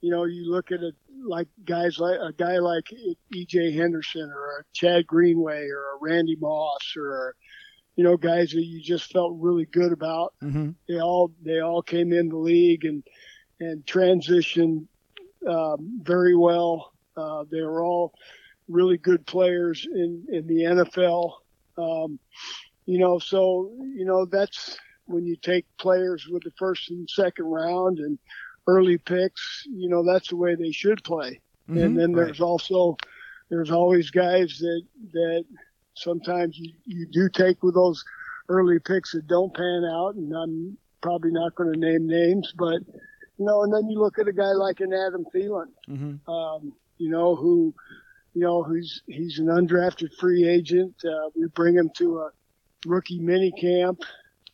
you 0.00 0.10
know, 0.10 0.24
you 0.24 0.50
look 0.50 0.70
at 0.72 0.82
it 0.82 0.94
like 1.24 1.48
guys 1.64 1.98
like 1.98 2.18
a 2.20 2.32
guy 2.32 2.58
like 2.58 2.92
E.J. 3.34 3.72
Henderson 3.72 4.30
or 4.30 4.60
a 4.60 4.64
Chad 4.72 5.06
Greenway 5.06 5.66
or 5.68 5.94
a 5.94 5.98
Randy 6.00 6.36
Moss 6.36 6.94
or, 6.96 7.34
you 7.96 8.04
know, 8.04 8.16
guys 8.16 8.52
that 8.52 8.62
you 8.62 8.80
just 8.80 9.12
felt 9.12 9.32
really 9.36 9.66
good 9.66 9.92
about. 9.92 10.34
Mm-hmm. 10.42 10.70
They 10.88 11.00
all 11.00 11.32
they 11.42 11.60
all 11.60 11.82
came 11.82 12.12
in 12.12 12.28
the 12.28 12.36
league 12.36 12.84
and 12.84 13.02
and 13.60 13.84
transitioned 13.84 14.86
um, 15.48 16.00
very 16.02 16.36
well. 16.36 16.92
Uh, 17.16 17.44
they 17.50 17.62
were 17.62 17.82
all 17.82 18.14
really 18.68 18.98
good 18.98 19.26
players 19.26 19.86
in 19.92 20.26
in 20.30 20.46
the 20.46 20.62
NFL. 20.62 21.32
Um, 21.76 22.18
you 22.86 22.98
know, 22.98 23.18
so 23.18 23.72
you 23.80 24.04
know 24.04 24.24
that's 24.24 24.78
when 25.08 25.26
you 25.26 25.36
take 25.36 25.66
players 25.78 26.26
with 26.30 26.44
the 26.44 26.52
first 26.58 26.90
and 26.90 27.08
second 27.08 27.46
round 27.46 27.98
and 27.98 28.18
early 28.66 28.98
picks, 28.98 29.64
you 29.66 29.88
know, 29.88 30.04
that's 30.04 30.28
the 30.28 30.36
way 30.36 30.54
they 30.54 30.70
should 30.70 31.02
play. 31.02 31.40
Mm-hmm, 31.68 31.78
and 31.78 31.98
then 31.98 32.12
there's 32.12 32.40
right. 32.40 32.46
also 32.46 32.96
there's 33.50 33.70
always 33.70 34.10
guys 34.10 34.58
that 34.58 34.82
that 35.12 35.44
sometimes 35.94 36.58
you, 36.58 36.72
you 36.84 37.06
do 37.06 37.28
take 37.28 37.62
with 37.62 37.74
those 37.74 38.04
early 38.48 38.78
picks 38.78 39.12
that 39.12 39.26
don't 39.26 39.54
pan 39.54 39.84
out, 39.90 40.14
and 40.14 40.32
I'm 40.32 40.78
probably 41.02 41.30
not 41.30 41.54
going 41.54 41.72
to 41.72 41.78
name 41.78 42.06
names, 42.06 42.52
but 42.56 42.80
you 43.38 43.44
know, 43.44 43.62
and 43.62 43.72
then 43.72 43.88
you 43.88 43.98
look 43.98 44.18
at 44.18 44.28
a 44.28 44.32
guy 44.32 44.52
like 44.52 44.80
an 44.80 44.92
Adam 44.92 45.24
Thielen, 45.34 45.68
mm-hmm. 45.88 46.30
um, 46.30 46.72
you 46.98 47.10
know, 47.10 47.36
who 47.36 47.74
you 48.34 48.42
know 48.42 48.62
he's 48.62 49.02
he's 49.06 49.38
an 49.38 49.46
undrafted 49.46 50.12
free 50.18 50.46
agent. 50.46 50.94
Uh, 51.04 51.30
we 51.34 51.46
bring 51.48 51.74
him 51.74 51.90
to 51.96 52.20
a 52.20 52.30
rookie 52.86 53.20
mini 53.20 53.52
camp. 53.52 54.00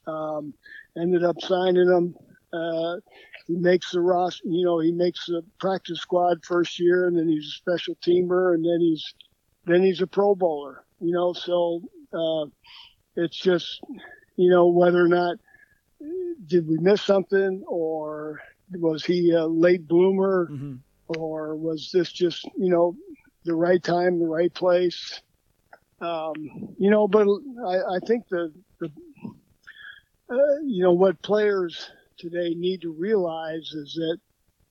Um, 0.06 0.54
ended 0.96 1.24
up 1.24 1.40
signing 1.40 1.88
him. 1.88 2.14
Uh, 2.52 2.96
he 3.46 3.56
makes 3.56 3.90
the 3.90 4.00
roster, 4.00 4.46
you 4.46 4.64
know, 4.64 4.78
he 4.78 4.92
makes 4.92 5.26
the 5.26 5.42
practice 5.58 6.00
squad 6.00 6.44
first 6.44 6.78
year, 6.78 7.06
and 7.08 7.18
then 7.18 7.28
he's 7.28 7.46
a 7.46 7.56
special 7.56 7.96
teamer, 7.96 8.54
and 8.54 8.64
then 8.64 8.80
he's 8.80 9.14
then 9.66 9.82
he's 9.82 10.00
a 10.00 10.06
Pro 10.06 10.34
Bowler. 10.34 10.84
You 11.00 11.12
know, 11.12 11.32
so 11.32 11.82
uh, 12.12 12.46
it's 13.16 13.36
just, 13.36 13.80
you 14.36 14.50
know, 14.50 14.68
whether 14.68 15.04
or 15.04 15.08
not 15.08 15.36
did 16.46 16.68
we 16.68 16.78
miss 16.78 17.02
something, 17.02 17.62
or 17.66 18.40
was 18.72 19.04
he 19.04 19.32
a 19.32 19.46
late 19.46 19.86
bloomer, 19.86 20.48
mm-hmm. 20.50 20.76
or 21.08 21.56
was 21.56 21.90
this 21.92 22.12
just, 22.12 22.44
you 22.56 22.70
know, 22.70 22.96
the 23.44 23.54
right 23.54 23.82
time, 23.82 24.18
the 24.18 24.26
right 24.26 24.52
place? 24.52 25.20
Um, 26.00 26.34
you 26.78 26.90
know, 26.90 27.08
but 27.08 27.26
I, 27.66 27.96
I 27.96 27.98
think 28.06 28.28
the, 28.28 28.52
the 28.80 28.90
uh, 30.30 30.60
you 30.64 30.82
know, 30.82 30.92
what 30.92 31.20
players 31.22 31.90
today 32.16 32.54
need 32.54 32.82
to 32.82 32.92
realize 32.92 33.72
is 33.72 33.94
that, 33.94 34.18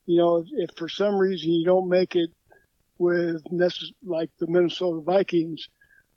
you 0.06 0.18
know, 0.18 0.38
if, 0.38 0.46
if 0.52 0.76
for 0.76 0.88
some 0.88 1.16
reason 1.16 1.52
you 1.52 1.64
don't 1.64 1.88
make 1.88 2.16
it 2.16 2.30
with 2.98 3.42
necess- 3.44 3.94
like 4.04 4.30
the 4.38 4.46
Minnesota 4.46 5.00
Vikings, 5.00 5.68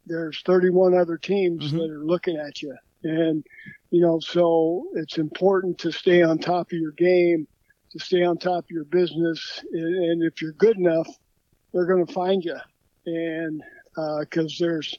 there's 0.05 0.41
31 0.45 0.97
other 0.97 1.17
teams 1.17 1.65
mm-hmm. 1.65 1.77
that 1.77 1.89
are 1.91 2.03
looking 2.03 2.37
at 2.37 2.61
you. 2.61 2.75
And, 3.03 3.45
you 3.91 4.01
know, 4.01 4.19
so 4.19 4.87
it's 4.95 5.17
important 5.17 5.77
to 5.79 5.91
stay 5.91 6.23
on 6.23 6.39
top 6.39 6.71
of 6.71 6.77
your 6.77 6.91
game, 6.91 7.47
to 7.91 7.99
stay 7.99 8.23
on 8.23 8.37
top 8.37 8.65
of 8.65 8.71
your 8.71 8.85
business. 8.85 9.63
And, 9.71 9.95
and 9.95 10.23
if 10.23 10.41
you're 10.41 10.53
good 10.53 10.77
enough, 10.77 11.07
they're 11.73 11.85
going 11.85 12.05
to 12.05 12.13
find 12.13 12.43
you. 12.43 12.57
And, 13.05 13.61
uh, 13.95 14.25
cause 14.29 14.57
there's, 14.59 14.97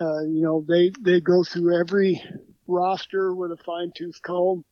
uh, 0.00 0.20
you 0.20 0.42
know, 0.42 0.64
they, 0.66 0.92
they 1.00 1.20
go 1.20 1.44
through 1.44 1.78
every 1.78 2.22
roster 2.66 3.34
with 3.34 3.52
a 3.52 3.56
fine 3.64 3.92
tooth 3.96 4.20
comb 4.22 4.64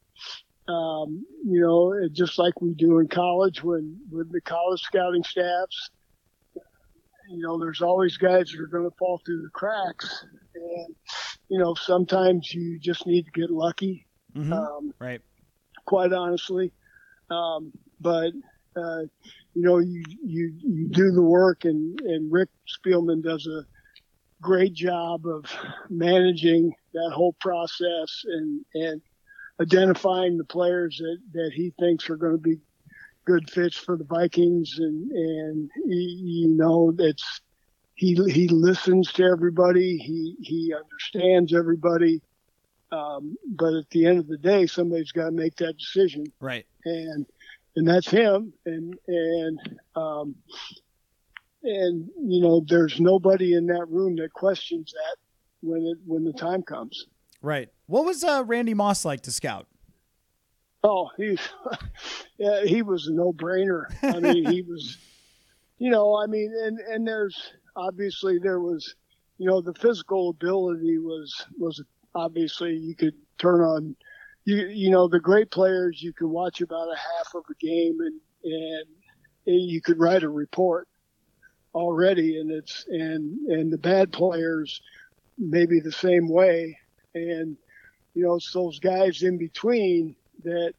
um, 0.69 1.27
you 1.45 1.61
know, 1.61 2.09
just 2.11 2.39
like 2.39 2.61
we 2.61 2.75
do 2.75 2.99
in 2.99 3.09
college 3.09 3.63
when 3.63 3.99
with 4.11 4.33
the 4.33 4.41
college 4.41 4.81
scouting 4.81 5.23
staffs. 5.23 5.91
You 7.31 7.43
know, 7.43 7.59
there's 7.59 7.83
always 7.83 8.17
guys 8.17 8.51
that 8.51 8.61
are 8.61 8.67
going 8.67 8.89
to 8.89 8.97
fall 8.99 9.21
through 9.25 9.43
the 9.43 9.51
cracks, 9.51 10.25
and 10.55 10.95
you 11.49 11.59
know, 11.59 11.75
sometimes 11.75 12.53
you 12.53 12.79
just 12.79 13.07
need 13.07 13.27
to 13.27 13.31
get 13.31 13.51
lucky. 13.51 14.07
Mm-hmm. 14.35 14.53
Um, 14.53 14.95
right. 14.99 15.21
Quite 15.87 16.13
honestly, 16.13 16.73
um, 17.31 17.73
but 18.01 18.33
uh, 18.77 19.03
you 19.55 19.63
know, 19.63 19.79
you 19.79 20.03
you 20.23 20.55
you 20.59 20.89
do 20.89 21.11
the 21.13 21.23
work, 21.23 21.65
and 21.65 22.01
and 22.01 22.33
Rick 22.33 22.49
Spielman 22.67 23.23
does 23.23 23.47
a 23.47 23.65
great 24.45 24.75
job 24.75 25.27
of 25.27 25.45
managing 25.89 26.73
that 26.93 27.11
whole 27.15 27.35
process 27.41 28.23
and 28.27 28.65
and 28.75 29.01
identifying 29.61 30.37
the 30.37 30.45
players 30.45 30.99
that, 30.99 31.19
that 31.33 31.51
he 31.55 31.73
thinks 31.79 32.11
are 32.11 32.17
going 32.17 32.33
to 32.33 32.39
be 32.39 32.59
good 33.25 33.51
fits 33.51 33.77
for 33.77 33.97
the 33.97 34.05
Vikings, 34.05 34.77
and 34.79 35.11
and 35.11 35.71
he, 35.87 36.21
you 36.25 36.49
know 36.49 36.95
it's 36.99 37.41
he 37.95 38.15
he 38.29 38.49
listens 38.49 39.13
to 39.15 39.25
everybody, 39.25 39.97
he 39.97 40.37
he 40.41 40.75
understands 40.75 41.55
everybody, 41.55 42.21
um, 42.93 43.37
but 43.47 43.73
at 43.73 43.89
the 43.91 44.07
end 44.07 44.19
of 44.19 44.29
the 44.29 44.39
day, 44.39 44.67
somebody's 44.67 45.13
got 45.13 45.27
to 45.27 45.33
make 45.33 45.57
that 45.57 45.79
decision, 45.79 46.25
right? 46.41 46.67
And 46.85 47.27
and 47.77 47.89
that's 47.89 48.11
him, 48.11 48.53
and 48.67 48.95
and 49.09 49.59
um, 49.97 50.35
and 51.65 52.09
you 52.21 52.41
know 52.41 52.65
there's 52.67 53.01
nobody 53.01 53.55
in 53.55 53.67
that 53.67 53.87
room 53.89 54.17
that 54.17 54.33
questions 54.33 54.93
that 54.93 55.17
when 55.63 55.83
it 55.83 55.99
when 56.07 56.25
the 56.25 56.33
time 56.33 56.63
comes. 56.63 57.07
Right. 57.43 57.69
What 57.87 58.05
was 58.05 58.25
uh, 58.25 58.43
Randy 58.47 58.75
Moss 58.75 59.05
like 59.05 59.23
to 59.23 59.31
scout? 59.31 59.67
Oh, 60.83 61.11
he's 61.17 61.41
yeah, 62.39 62.65
he 62.65 62.83
was 62.83 63.07
a 63.07 63.13
no-brainer. 63.13 63.85
I 64.03 64.21
mean, 64.21 64.51
he 64.51 64.63
was, 64.69 64.99
you 65.79 65.91
know, 65.91 66.17
I 66.17 66.27
mean, 66.27 66.53
and 66.65 66.79
and 66.79 67.07
there's 67.07 67.53
obviously 67.77 68.39
there 68.39 68.61
was, 68.61 68.95
you 69.39 69.47
know, 69.47 69.61
the 69.61 69.75
physical 69.75 70.31
ability 70.31 70.99
was 70.99 71.47
was 71.59 71.83
obviously 72.15 72.77
you 72.77 72.95
could 72.95 73.15
turn 73.39 73.61
on, 73.63 73.97
you 74.45 74.67
you 74.69 74.91
know, 74.91 75.09
the 75.09 75.21
great 75.21 75.51
players 75.51 76.03
you 76.03 76.13
could 76.13 76.29
watch 76.29 76.61
about 76.61 76.93
a 76.93 76.97
half 76.97 77.35
of 77.35 77.45
a 77.51 77.55
game 77.65 77.99
and 78.01 78.21
and 78.45 78.87
you 79.47 79.81
could 79.81 79.99
write 79.99 80.23
a 80.23 80.29
report 80.29 80.89
already, 81.75 82.39
and 82.41 82.51
it's 82.51 82.87
and 82.89 83.39
and 83.49 83.73
the 83.73 83.79
bad 83.79 84.13
players 84.13 84.81
maybe 85.37 85.81
the 85.81 85.91
same 85.93 86.29
way 86.29 86.79
and 87.15 87.57
you 88.15 88.23
know 88.23 88.35
it's 88.35 88.53
those 88.53 88.79
guys 88.79 89.23
in 89.23 89.39
between 89.39 90.15
that 90.45 90.75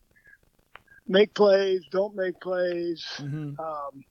make 1.08 1.34
plays, 1.34 1.82
don't 1.92 2.16
make 2.16 2.40
plays. 2.42 3.06
Mm-hmm. 3.18 3.60
Um, 3.60 4.04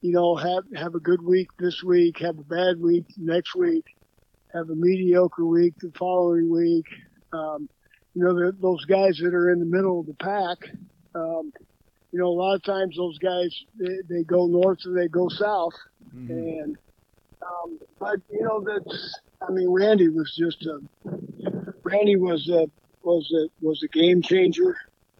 you 0.00 0.12
know, 0.12 0.36
have 0.36 0.64
have 0.76 0.94
a 0.94 1.00
good 1.00 1.22
week 1.22 1.48
this 1.58 1.82
week, 1.82 2.18
have 2.20 2.38
a 2.38 2.44
bad 2.44 2.80
week 2.80 3.06
next 3.16 3.54
week, 3.54 3.84
have 4.52 4.70
a 4.70 4.74
mediocre 4.74 5.44
week 5.44 5.74
the 5.80 5.92
following 5.98 6.50
week. 6.50 6.86
Um, 7.32 7.68
you 8.14 8.24
know, 8.24 8.50
those 8.52 8.84
guys 8.84 9.18
that 9.18 9.34
are 9.34 9.50
in 9.50 9.58
the 9.58 9.66
middle 9.66 10.00
of 10.00 10.06
the 10.06 10.14
pack. 10.14 10.58
Um, 11.14 11.52
you 12.12 12.18
know, 12.18 12.28
a 12.28 12.38
lot 12.38 12.54
of 12.54 12.62
times 12.62 12.96
those 12.96 13.18
guys 13.18 13.54
they, 13.78 13.98
they 14.08 14.22
go 14.22 14.46
north 14.46 14.78
or 14.86 14.94
they 14.94 15.08
go 15.08 15.28
south, 15.28 15.74
mm-hmm. 16.18 16.62
and 16.62 16.78
um, 17.42 17.78
but 17.98 18.20
you 18.30 18.42
know 18.42 18.60
that's. 18.60 19.20
I 19.40 19.52
mean, 19.52 19.68
Randy 19.68 20.08
was 20.08 20.34
just 20.36 20.66
a 20.66 20.80
Randy 21.82 22.16
was 22.16 22.48
a 22.48 22.68
was 23.02 23.32
a 23.32 23.48
was 23.64 23.82
a 23.82 23.88
game 23.88 24.20
changer. 24.22 24.76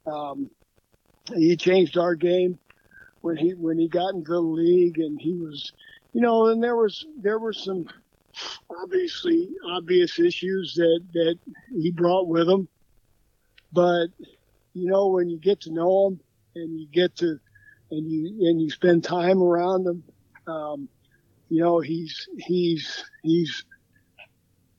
Um, 0.06 0.50
he 1.34 1.56
changed 1.56 1.96
our 1.96 2.14
game 2.14 2.58
when 3.20 3.37
he 3.37 3.54
when 3.54 3.78
he 3.78 3.88
got 3.88 4.14
into 4.14 4.32
the 4.32 4.40
league, 4.40 4.98
and 4.98 5.20
he 5.20 5.34
was 5.34 5.72
you 6.12 6.20
know, 6.20 6.46
and 6.46 6.62
there 6.62 6.76
was 6.76 7.06
there 7.20 7.38
were 7.38 7.52
some 7.52 7.87
obviously 8.82 9.50
obvious 9.70 10.18
issues 10.18 10.74
that 10.74 11.00
that 11.12 11.38
he 11.72 11.90
brought 11.90 12.28
with 12.28 12.48
him, 12.48 12.68
but 13.72 14.08
you 14.74 14.90
know 14.90 15.08
when 15.08 15.28
you 15.28 15.38
get 15.38 15.61
to 15.61 15.72
know 15.72 16.08
him 16.08 16.20
and 16.54 16.80
you 16.80 16.87
get 16.87 17.16
to 17.16 17.38
and 17.90 18.11
you 18.11 18.49
and 18.49 18.61
you 18.61 18.70
spend 18.70 19.05
time 19.05 19.42
around 19.42 19.86
him, 19.86 20.03
um, 20.49 20.88
you 21.49 21.61
know 21.61 21.80
he's 21.80 22.28
he's 22.38 23.05
he's 23.22 23.64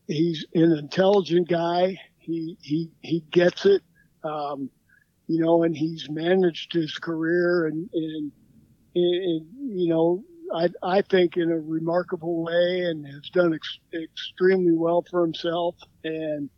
he's 0.07 0.45
an 0.53 0.77
intelligent 0.77 1.47
guy. 1.47 1.99
He 2.17 2.57
he 2.61 2.91
he 3.01 3.21
gets 3.31 3.65
it. 3.65 3.81
Um, 4.23 4.69
you 5.29 5.39
know, 5.39 5.63
and 5.63 5.77
he's 5.77 6.09
managed 6.09 6.73
his 6.73 6.97
career 6.97 7.67
and, 7.67 7.87
and, 7.93 8.31
and 8.95 9.45
you 9.61 9.87
know, 9.87 10.23
I, 10.53 10.69
I 10.81 11.01
think 11.03 11.37
in 11.37 11.51
a 11.51 11.59
remarkable 11.59 12.43
way 12.43 12.81
and 12.81 13.05
has 13.05 13.29
done 13.31 13.53
ex- 13.53 13.79
extremely 13.93 14.73
well 14.73 15.05
for 15.07 15.21
himself. 15.21 15.75
And, 16.03 16.49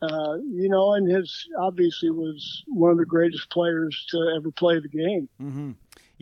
uh, 0.00 0.36
you 0.36 0.68
know, 0.68 0.94
and 0.94 1.10
his 1.10 1.48
obviously 1.58 2.10
was 2.10 2.62
one 2.68 2.92
of 2.92 2.98
the 2.98 3.04
greatest 3.04 3.50
players 3.50 4.06
to 4.10 4.34
ever 4.36 4.52
play 4.52 4.78
the 4.78 4.88
game. 4.88 5.28
Mm-hmm. 5.40 5.70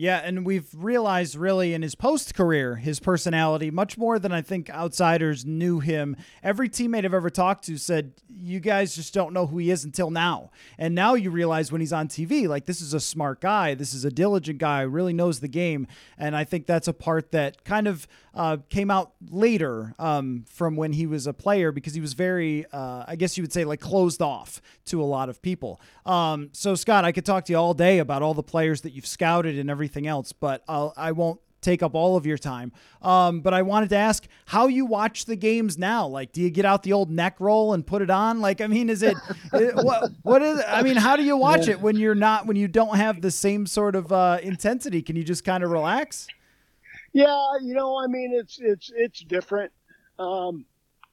Yeah, 0.01 0.19
and 0.23 0.47
we've 0.47 0.65
realized 0.73 1.35
really 1.35 1.75
in 1.75 1.83
his 1.83 1.93
post 1.93 2.33
career, 2.33 2.77
his 2.77 2.99
personality, 2.99 3.69
much 3.69 3.99
more 3.99 4.17
than 4.17 4.31
I 4.31 4.41
think 4.41 4.67
outsiders 4.71 5.45
knew 5.45 5.79
him. 5.79 6.17
Every 6.41 6.69
teammate 6.69 7.05
I've 7.05 7.13
ever 7.13 7.29
talked 7.29 7.65
to 7.65 7.77
said, 7.77 8.13
You 8.27 8.59
guys 8.59 8.95
just 8.95 9.13
don't 9.13 9.31
know 9.31 9.45
who 9.45 9.59
he 9.59 9.69
is 9.69 9.83
until 9.83 10.09
now. 10.09 10.49
And 10.79 10.95
now 10.95 11.13
you 11.13 11.29
realize 11.29 11.71
when 11.71 11.81
he's 11.81 11.93
on 11.93 12.07
TV, 12.07 12.47
like, 12.47 12.65
this 12.65 12.81
is 12.81 12.95
a 12.95 12.99
smart 12.99 13.41
guy. 13.41 13.75
This 13.75 13.93
is 13.93 14.03
a 14.03 14.09
diligent 14.09 14.57
guy, 14.57 14.81
really 14.81 15.13
knows 15.13 15.39
the 15.39 15.47
game. 15.47 15.85
And 16.17 16.35
I 16.35 16.45
think 16.45 16.65
that's 16.65 16.87
a 16.87 16.93
part 16.93 17.29
that 17.33 17.63
kind 17.63 17.87
of 17.87 18.07
uh, 18.33 18.57
came 18.69 18.89
out 18.89 19.11
later 19.29 19.93
um, 19.99 20.45
from 20.49 20.77
when 20.77 20.93
he 20.93 21.05
was 21.05 21.27
a 21.27 21.33
player 21.33 21.71
because 21.71 21.93
he 21.93 22.01
was 22.01 22.13
very, 22.13 22.65
uh, 22.73 23.03
I 23.07 23.15
guess 23.17 23.37
you 23.37 23.43
would 23.43 23.53
say, 23.53 23.65
like 23.65 23.81
closed 23.81 24.23
off 24.23 24.63
to 24.85 24.99
a 24.99 25.05
lot 25.05 25.29
of 25.29 25.43
people. 25.43 25.79
Um, 26.07 26.49
so, 26.53 26.73
Scott, 26.73 27.05
I 27.05 27.11
could 27.11 27.25
talk 27.25 27.45
to 27.45 27.53
you 27.53 27.59
all 27.59 27.75
day 27.75 27.99
about 27.99 28.23
all 28.23 28.33
the 28.33 28.41
players 28.41 28.81
that 28.81 28.93
you've 28.93 29.05
scouted 29.05 29.59
and 29.59 29.69
everything 29.69 29.90
else, 29.97 30.31
but 30.31 30.63
I'll, 30.67 30.93
I 30.97 31.11
won't 31.11 31.39
take 31.61 31.83
up 31.83 31.93
all 31.93 32.17
of 32.17 32.25
your 32.25 32.37
time. 32.37 32.71
Um, 33.01 33.41
but 33.41 33.53
I 33.53 33.61
wanted 33.61 33.89
to 33.89 33.95
ask 33.95 34.27
how 34.45 34.67
you 34.67 34.85
watch 34.85 35.25
the 35.25 35.35
games 35.35 35.77
now. 35.77 36.07
Like, 36.07 36.31
do 36.31 36.41
you 36.41 36.49
get 36.49 36.65
out 36.65 36.83
the 36.83 36.93
old 36.93 37.11
neck 37.11 37.35
roll 37.39 37.73
and 37.73 37.85
put 37.85 38.01
it 38.01 38.09
on? 38.09 38.41
Like, 38.41 38.61
I 38.61 38.67
mean, 38.67 38.89
is 38.89 39.03
it, 39.03 39.15
it 39.53 39.75
what, 39.75 40.11
what 40.23 40.41
is, 40.41 40.61
I 40.67 40.81
mean, 40.81 40.95
how 40.95 41.15
do 41.15 41.23
you 41.23 41.37
watch 41.37 41.67
it 41.67 41.79
when 41.79 41.95
you're 41.97 42.15
not, 42.15 42.47
when 42.47 42.57
you 42.57 42.67
don't 42.67 42.97
have 42.97 43.21
the 43.21 43.31
same 43.31 43.67
sort 43.67 43.95
of 43.95 44.11
uh, 44.11 44.39
intensity? 44.41 45.01
Can 45.01 45.15
you 45.15 45.23
just 45.23 45.43
kind 45.43 45.63
of 45.63 45.69
relax? 45.69 46.27
Yeah, 47.13 47.57
you 47.61 47.73
know, 47.73 48.01
I 48.01 48.07
mean, 48.07 48.31
it's 48.33 48.57
it's 48.59 48.91
it's 48.95 49.19
different. 49.21 49.71
Um, 50.17 50.65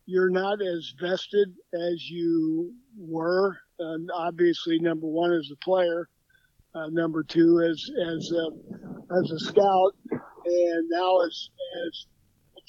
you're 0.07 0.31
not 0.31 0.63
as 0.63 0.95
vested 1.01 1.55
as 1.75 2.09
you 2.09 2.73
were. 2.97 3.59
And 3.79 4.11
obviously, 4.15 4.79
number 4.79 5.07
one 5.07 5.33
as 5.33 5.51
a 5.53 5.57
player, 5.57 6.09
uh, 6.75 6.89
number 6.91 7.23
two 7.23 7.61
as 7.61 7.91
as 8.15 8.33
a, 8.33 9.17
as 9.19 9.31
a 9.31 9.39
scout, 9.39 9.93
and 10.11 10.89
now 10.91 11.21
as 11.21 11.51
as 11.87 12.07
a 12.57 12.61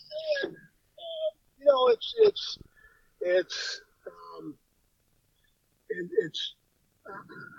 fan. 0.45 0.55
Uh, 0.55 1.29
you 1.57 1.65
know, 1.65 1.87
it's 1.87 2.13
it's 2.19 2.57
it's 3.21 3.81
um, 4.07 4.55
it, 5.89 6.09
it's. 6.25 6.55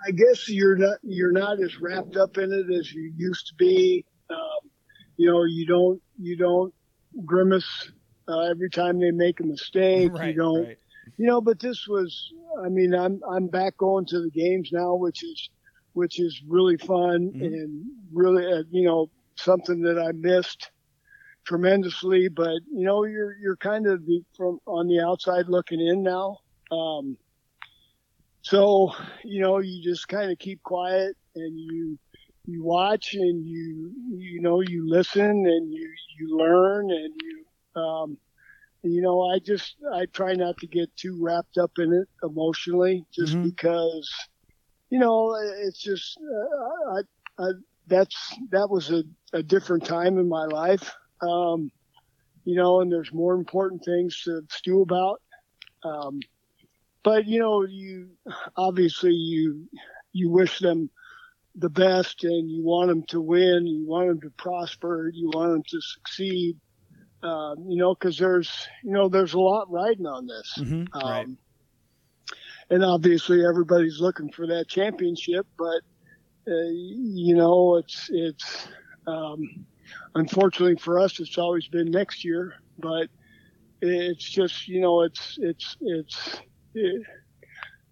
I 0.07 0.13
guess 0.13 0.49
you're 0.49 0.77
not 0.77 0.99
you're 1.03 1.33
not 1.33 1.61
as 1.61 1.81
wrapped 1.81 2.17
up 2.17 2.39
in 2.39 2.53
it 2.53 2.73
as 2.73 2.93
you 2.93 3.13
used 3.17 3.49
to 3.49 3.55
be. 3.57 4.05
Um, 4.31 4.71
you 5.17 5.29
know, 5.29 5.45
you 5.45 5.67
don't 5.67 6.01
you 6.21 6.37
don't 6.37 6.73
grimace 7.27 7.91
uh, 8.29 8.43
every 8.43 8.71
time 8.71 9.01
they 9.01 9.11
make 9.11 9.41
a 9.41 9.45
mistake. 9.45 10.13
Right, 10.13 10.29
you 10.29 10.41
don't, 10.41 10.65
right. 10.67 10.79
you 11.17 11.27
know. 11.27 11.41
But 11.41 11.59
this 11.59 11.87
was, 11.89 12.33
I 12.65 12.69
mean, 12.69 12.95
I'm 12.95 13.21
I'm 13.29 13.49
back 13.49 13.77
going 13.77 14.07
to 14.07 14.21
the 14.21 14.31
games 14.31 14.71
now, 14.73 14.95
which 14.95 15.25
is 15.25 15.51
which 15.95 16.21
is 16.21 16.43
really 16.49 16.77
fun 16.79 17.33
Mhm. 17.33 17.41
and 17.41 17.85
really, 18.13 18.47
uh, 18.53 18.63
you 18.71 18.85
know, 18.85 19.11
something 19.37 19.83
that 19.83 19.99
I 19.99 20.13
missed 20.13 20.71
tremendously. 21.47 22.29
But 22.29 22.61
you 22.73 22.85
know, 22.87 23.05
you're 23.05 23.37
you're 23.39 23.57
kind 23.57 23.87
of 23.87 24.05
the, 24.07 24.23
from 24.37 24.59
on 24.67 24.89
the 24.89 25.01
outside 25.01 25.47
looking 25.49 25.81
in 25.81 26.03
now. 26.03 26.39
Um, 26.71 27.17
so 28.43 28.93
you 29.25 29.41
know, 29.41 29.59
you 29.59 29.83
just 29.83 30.09
kind 30.09 30.31
of 30.31 30.39
keep 30.39 30.63
quiet 30.63 31.17
and 31.35 31.59
you 31.59 31.99
you 32.47 32.65
watch 32.65 33.15
and 33.15 33.47
you 33.47 33.93
you 34.17 34.41
know 34.41 34.61
you 34.61 34.89
listen 34.89 35.23
and 35.31 35.73
you 35.73 35.91
you 36.19 36.37
learn 36.37 36.91
and 36.91 37.15
you 37.23 37.81
um 37.83 38.17
you 38.83 39.01
know 39.03 39.23
i 39.31 39.39
just 39.39 39.77
i 39.95 40.07
try 40.15 40.33
not 40.35 40.57
to 40.59 40.67
get 40.67 40.89
too 40.97 41.19
wrapped 41.21 41.59
up 41.59 41.71
in 41.79 41.93
it 41.93 42.09
emotionally 42.25 43.05
just 43.15 43.37
Mhm. 43.37 43.43
because 43.43 44.11
you 44.91 44.99
know 44.99 45.35
it's 45.59 45.81
just 45.81 46.19
uh, 46.19 46.95
I, 47.39 47.45
I 47.45 47.51
that's 47.87 48.17
that 48.51 48.69
was 48.71 48.91
a, 48.91 49.03
a 49.33 49.43
different 49.43 49.85
time 49.85 50.19
in 50.19 50.29
my 50.29 50.45
life 50.47 50.93
um 51.23 51.71
you 52.45 52.57
know 52.57 52.81
and 52.81 52.93
there's 52.93 53.13
more 53.13 53.35
important 53.35 53.83
things 53.85 54.21
to 54.25 54.43
stew 54.51 54.83
about 54.83 55.21
um 55.85 56.21
but 57.05 57.27
you 57.27 57.39
know 57.41 57.65
you 57.65 58.09
obviously 58.57 59.13
you 59.13 59.69
you 60.13 60.31
wish 60.31 60.59
them 60.59 60.91
the 61.57 61.71
best 61.71 62.25
and 62.25 62.51
you 62.51 62.63
want 62.65 62.89
them 62.89 63.03
to 63.09 63.21
win, 63.21 63.67
you 63.67 63.87
want 63.87 64.09
them 64.09 64.21
to 64.21 64.31
prosper, 64.39 65.11
you 65.13 65.29
want 65.35 65.53
them 65.53 65.63
to 65.69 65.81
succeed. 65.81 66.57
Um, 67.23 67.67
you 67.69 67.77
know, 67.77 67.95
because 67.95 68.17
there's, 68.19 68.51
you 68.83 68.93
know, 68.93 69.09
there's 69.09 69.35
a 69.35 69.41
lot 69.41 69.71
riding 69.71 70.07
on 70.07 70.27
this. 70.27 70.59
Mhm, 70.59 70.87
Um, 70.95 71.11
right. 71.11 71.29
And 72.71 72.85
obviously, 72.85 73.45
everybody's 73.45 74.01
looking 74.01 74.31
for 74.31 74.47
that 74.47 74.69
championship, 74.69 75.47
but 75.59 75.81
uh, 76.49 76.71
you 76.71 77.35
know, 77.35 77.77
it's 77.77 78.09
it's 78.13 78.69
um, 79.07 79.67
unfortunately 80.15 80.77
for 80.77 81.01
us, 81.01 81.19
it's 81.19 81.37
always 81.39 81.67
been 81.67 81.91
next 81.91 82.25
year. 82.25 82.55
But 82.79 83.09
it's 83.81 84.25
just, 84.25 84.69
you 84.69 84.81
know, 84.81 85.03
it's 85.03 85.39
it's 85.41 85.77
it's. 85.81 86.41
It, 86.75 87.03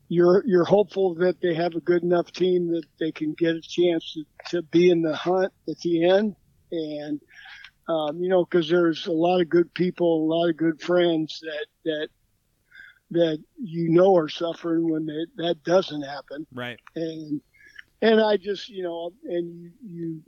you're 0.09 0.43
you're 0.47 0.65
hopeful 0.65 1.15
that 1.17 1.41
they 1.41 1.55
have 1.55 1.75
a 1.75 1.81
good 1.81 2.03
enough 2.03 2.33
team 2.33 2.73
that 2.73 2.85
they 2.99 3.13
can 3.13 3.35
get 3.35 3.57
a 3.57 3.61
chance 3.61 4.15
to, 4.15 4.25
to 4.51 4.63
be 4.63 4.91
in 4.91 5.03
the 5.03 5.15
hunt 5.15 5.53
at 5.69 5.79
the 5.81 6.09
end, 6.09 6.35
and 6.73 7.21
um, 7.89 8.19
you 8.23 8.29
know, 8.29 8.45
because 8.45 8.69
there's 8.69 9.07
a 9.07 9.13
lot 9.13 9.41
of 9.41 9.49
good 9.49 9.73
people, 9.75 10.25
a 10.25 10.29
lot 10.35 10.49
of 10.49 10.57
good 10.57 10.81
friends 10.81 11.41
that 11.43 11.67
that 11.85 12.09
that 13.11 13.43
you 13.63 13.89
know 13.91 14.15
are 14.17 14.29
suffering 14.29 14.91
when 14.91 15.07
they, 15.07 15.25
that 15.45 15.63
doesn't 15.65 16.03
happen, 16.03 16.47
Right. 16.53 16.79
and 16.97 17.41
and 18.03 18.21
I 18.21 18.37
just 18.37 18.69
you 18.69 18.83
know, 18.83 19.13
and 19.25 19.63
you, 19.63 19.73
you 19.83 20.23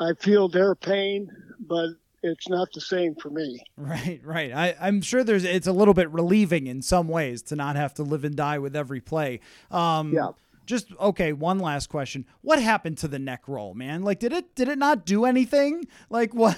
I 0.00 0.14
feel 0.20 0.48
their 0.48 0.74
pain, 0.74 1.30
but 1.60 1.90
it's 2.22 2.48
not 2.48 2.68
the 2.72 2.80
same 2.80 3.14
for 3.16 3.30
me. 3.30 3.60
Right, 3.76 4.20
right. 4.24 4.52
I, 4.52 4.76
I'm 4.80 5.00
sure 5.00 5.22
there's 5.24 5.44
it's 5.44 5.66
a 5.66 5.72
little 5.72 5.94
bit 5.94 6.10
relieving 6.10 6.66
in 6.66 6.82
some 6.82 7.08
ways 7.08 7.42
to 7.44 7.56
not 7.56 7.76
have 7.76 7.94
to 7.94 8.02
live 8.02 8.24
and 8.24 8.34
die 8.36 8.58
with 8.58 8.74
every 8.76 9.00
play. 9.00 9.40
Um, 9.70 10.12
Yeah. 10.12 10.30
Just 10.64 10.92
okay. 11.00 11.32
One 11.32 11.58
last 11.58 11.88
question: 11.88 12.24
What 12.40 12.62
happened 12.62 12.96
to 12.98 13.08
the 13.08 13.18
neck 13.18 13.48
roll, 13.48 13.74
man? 13.74 14.02
Like, 14.04 14.20
did 14.20 14.32
it 14.32 14.54
did 14.54 14.68
it 14.68 14.78
not 14.78 15.04
do 15.04 15.24
anything? 15.24 15.86
Like, 16.08 16.32
what? 16.34 16.56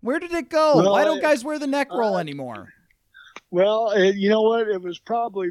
Where 0.00 0.18
did 0.18 0.32
it 0.32 0.48
go? 0.48 0.76
Well, 0.76 0.92
Why 0.92 1.04
don't 1.04 1.18
I- 1.18 1.20
guys 1.20 1.44
wear 1.44 1.58
the 1.58 1.66
neck 1.66 1.88
roll 1.92 2.16
uh, 2.16 2.20
anymore? 2.20 2.72
Well, 3.52 3.90
it, 3.90 4.16
you 4.16 4.30
know 4.30 4.42
what? 4.42 4.66
It 4.68 4.82
was 4.82 4.98
probably 4.98 5.50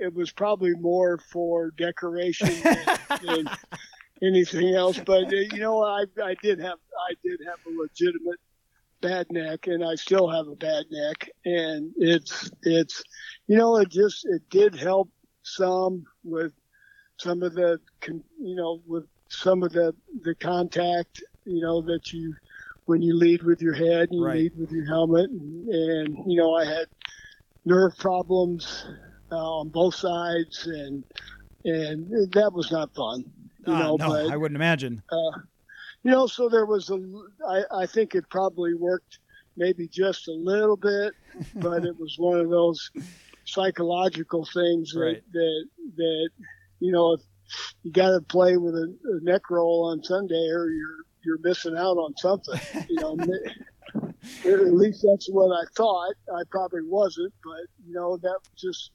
it 0.00 0.12
was 0.14 0.32
probably 0.32 0.72
more 0.74 1.18
for 1.30 1.70
decoration 1.72 2.64
than, 2.70 2.88
than 3.20 3.50
anything 4.22 4.74
else. 4.74 4.98
But 5.04 5.24
uh, 5.24 5.36
you 5.52 5.60
know, 5.60 5.84
I 5.84 6.06
I 6.22 6.34
did 6.42 6.58
have 6.60 6.78
I 7.10 7.14
did 7.22 7.40
have 7.46 7.58
a 7.66 7.70
legitimate 7.70 8.40
bad 9.02 9.26
neck, 9.30 9.66
and 9.66 9.84
I 9.84 9.94
still 9.96 10.28
have 10.28 10.48
a 10.48 10.56
bad 10.56 10.86
neck, 10.90 11.28
and 11.44 11.92
it's 11.98 12.50
it's 12.62 13.02
you 13.46 13.58
know 13.58 13.76
it 13.76 13.90
just 13.90 14.24
it 14.26 14.42
did 14.48 14.74
help 14.74 15.10
some 15.42 16.04
with 16.24 16.52
some 17.18 17.42
of 17.42 17.54
the 17.54 17.78
you 18.08 18.56
know 18.56 18.80
with 18.86 19.04
some 19.28 19.62
of 19.62 19.72
the 19.72 19.94
the 20.22 20.34
contact 20.36 21.22
you 21.44 21.60
know 21.60 21.82
that 21.82 22.12
you 22.12 22.34
when 22.86 23.02
you 23.02 23.14
lead 23.16 23.42
with 23.42 23.60
your 23.62 23.74
head 23.74 24.08
and 24.10 24.14
you 24.20 24.24
Right. 24.24 24.36
lead 24.38 24.52
with 24.58 24.70
your 24.70 24.86
helmet 24.86 25.30
and, 25.30 25.68
and 25.68 26.18
you 26.26 26.38
know 26.38 26.54
I 26.54 26.64
had 26.64 26.86
nerve 27.64 27.96
problems 27.98 28.86
uh, 29.32 29.36
on 29.36 29.68
both 29.68 29.94
sides 29.94 30.66
and 30.66 31.04
and 31.64 32.32
that 32.32 32.52
was 32.52 32.70
not 32.70 32.94
fun 32.94 33.24
you 33.66 33.74
Ah, 33.74 33.78
know 33.78 33.96
no, 33.98 34.08
but 34.10 34.30
I 34.30 34.36
wouldn't 34.36 34.56
imagine. 34.56 35.02
uh, 35.10 35.38
you 36.02 36.10
know 36.10 36.26
so 36.26 36.48
there 36.48 36.66
was 36.66 36.90
a 36.90 36.98
I, 37.48 37.82
I 37.82 37.86
think 37.86 38.14
it 38.14 38.24
probably 38.30 38.74
worked 38.74 39.18
maybe 39.56 39.88
just 39.88 40.28
a 40.28 40.32
little 40.32 40.76
bit 40.76 41.14
but 41.54 41.84
it 41.84 41.96
was 41.98 42.14
one 42.18 42.38
of 42.40 42.50
those 42.50 42.90
psychological 43.46 44.46
things 44.52 44.92
that 44.92 45.00
Right. 45.00 45.22
that, 45.32 45.64
that 45.96 46.30
you 46.80 46.92
know 46.92 47.14
if 47.14 47.20
you 47.82 47.92
got 47.92 48.10
to 48.10 48.20
play 48.22 48.56
with 48.56 48.74
a, 48.74 48.94
a 49.04 49.20
neck 49.22 49.42
roll 49.50 49.86
on 49.90 50.02
Sunday 50.02 50.48
or 50.50 50.68
you're 50.68 51.04
you're 51.24 51.38
missing 51.42 51.76
out 51.76 51.96
on 51.96 52.14
something. 52.16 52.58
You 52.88 52.98
know, 53.00 53.16
at 54.44 54.74
least 54.74 55.04
that's 55.08 55.28
what 55.28 55.50
I 55.50 55.64
thought. 55.76 56.14
I 56.34 56.42
probably 56.50 56.82
wasn't, 56.82 57.32
but 57.42 57.66
you 57.86 57.94
know, 57.94 58.16
that 58.18 58.38
just 58.56 58.90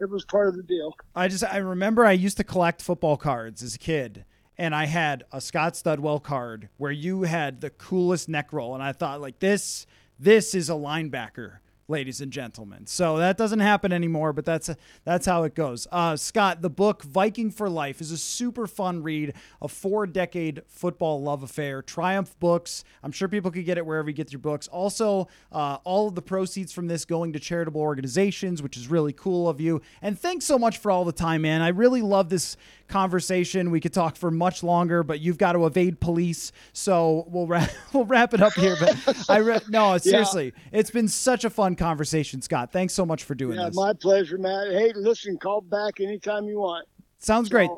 it 0.00 0.10
was 0.10 0.24
part 0.24 0.48
of 0.48 0.56
the 0.56 0.62
deal. 0.62 0.94
I 1.14 1.28
just 1.28 1.44
I 1.44 1.58
remember 1.58 2.04
I 2.04 2.12
used 2.12 2.36
to 2.38 2.44
collect 2.44 2.82
football 2.82 3.16
cards 3.16 3.62
as 3.62 3.74
a 3.74 3.78
kid. 3.78 4.24
And 4.58 4.74
I 4.74 4.84
had 4.84 5.24
a 5.32 5.40
Scott 5.40 5.72
Studwell 5.72 6.22
card 6.22 6.68
where 6.76 6.92
you 6.92 7.22
had 7.22 7.62
the 7.62 7.70
coolest 7.70 8.28
neck 8.28 8.52
roll, 8.52 8.74
and 8.74 8.82
I 8.82 8.92
thought 8.92 9.20
like 9.20 9.38
this, 9.38 9.86
this 10.18 10.54
is 10.54 10.68
a 10.68 10.74
linebacker 10.74 11.58
ladies 11.92 12.20
and 12.20 12.32
gentlemen. 12.32 12.86
So 12.86 13.18
that 13.18 13.36
doesn't 13.36 13.60
happen 13.60 13.92
anymore, 13.92 14.32
but 14.32 14.44
that's 14.44 14.70
that's 15.04 15.26
how 15.26 15.44
it 15.44 15.54
goes. 15.54 15.86
Uh, 15.92 16.16
Scott, 16.16 16.62
the 16.62 16.70
book 16.70 17.04
Viking 17.04 17.50
for 17.52 17.70
Life 17.70 18.00
is 18.00 18.10
a 18.10 18.16
super 18.16 18.66
fun 18.66 19.02
read, 19.02 19.34
a 19.60 19.68
four-decade 19.68 20.62
football 20.66 21.22
love 21.22 21.42
affair. 21.44 21.82
Triumph 21.82 22.34
Books. 22.40 22.82
I'm 23.04 23.12
sure 23.12 23.28
people 23.28 23.50
could 23.50 23.66
get 23.66 23.78
it 23.78 23.86
wherever 23.86 24.08
you 24.08 24.16
get 24.16 24.32
your 24.32 24.40
books. 24.40 24.66
Also, 24.68 25.28
uh, 25.52 25.78
all 25.84 26.08
of 26.08 26.14
the 26.14 26.22
proceeds 26.22 26.72
from 26.72 26.88
this 26.88 27.04
going 27.04 27.34
to 27.34 27.38
charitable 27.38 27.82
organizations, 27.82 28.62
which 28.62 28.76
is 28.76 28.88
really 28.88 29.12
cool 29.12 29.48
of 29.48 29.60
you. 29.60 29.82
And 30.00 30.18
thanks 30.18 30.46
so 30.46 30.58
much 30.58 30.78
for 30.78 30.90
all 30.90 31.04
the 31.04 31.12
time, 31.12 31.42
man. 31.42 31.60
I 31.60 31.68
really 31.68 32.02
love 32.02 32.30
this 32.30 32.56
conversation. 32.88 33.70
We 33.70 33.80
could 33.80 33.92
talk 33.92 34.16
for 34.16 34.30
much 34.30 34.62
longer, 34.62 35.02
but 35.02 35.20
you've 35.20 35.38
got 35.38 35.52
to 35.52 35.66
evade 35.66 36.00
police, 36.00 36.52
so 36.72 37.26
we'll 37.28 37.46
wrap 37.46 37.70
we'll 37.92 38.04
wrap 38.04 38.34
it 38.34 38.42
up 38.42 38.52
here. 38.54 38.76
But 38.78 39.24
I 39.28 39.38
re- 39.38 39.60
no, 39.68 39.96
seriously, 39.98 40.52
yeah. 40.54 40.78
it's 40.78 40.90
been 40.90 41.08
such 41.08 41.44
a 41.44 41.50
fun 41.50 41.76
conversation, 41.76 42.42
Scott. 42.42 42.72
Thanks 42.72 42.94
so 42.94 43.06
much 43.06 43.24
for 43.24 43.34
doing 43.34 43.58
yeah, 43.58 43.66
this. 43.66 43.76
My 43.76 43.92
pleasure, 43.92 44.38
Matt. 44.38 44.72
Hey, 44.72 44.92
listen, 44.94 45.38
call 45.38 45.60
back 45.60 46.00
anytime 46.00 46.44
you 46.44 46.58
want. 46.58 46.86
Sounds 47.18 47.48
so, 47.48 47.52
great. 47.52 47.70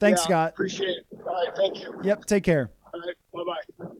Thanks, 0.00 0.20
yeah, 0.22 0.26
Scott. 0.26 0.50
Appreciate 0.50 0.90
it. 0.90 1.06
All 1.26 1.34
right, 1.34 1.56
thank 1.56 1.80
you. 1.80 2.00
Yep, 2.02 2.24
take 2.26 2.44
care. 2.44 2.70
All 2.92 3.00
right, 3.00 3.14
bye 3.32 3.42
bye. 3.78 3.90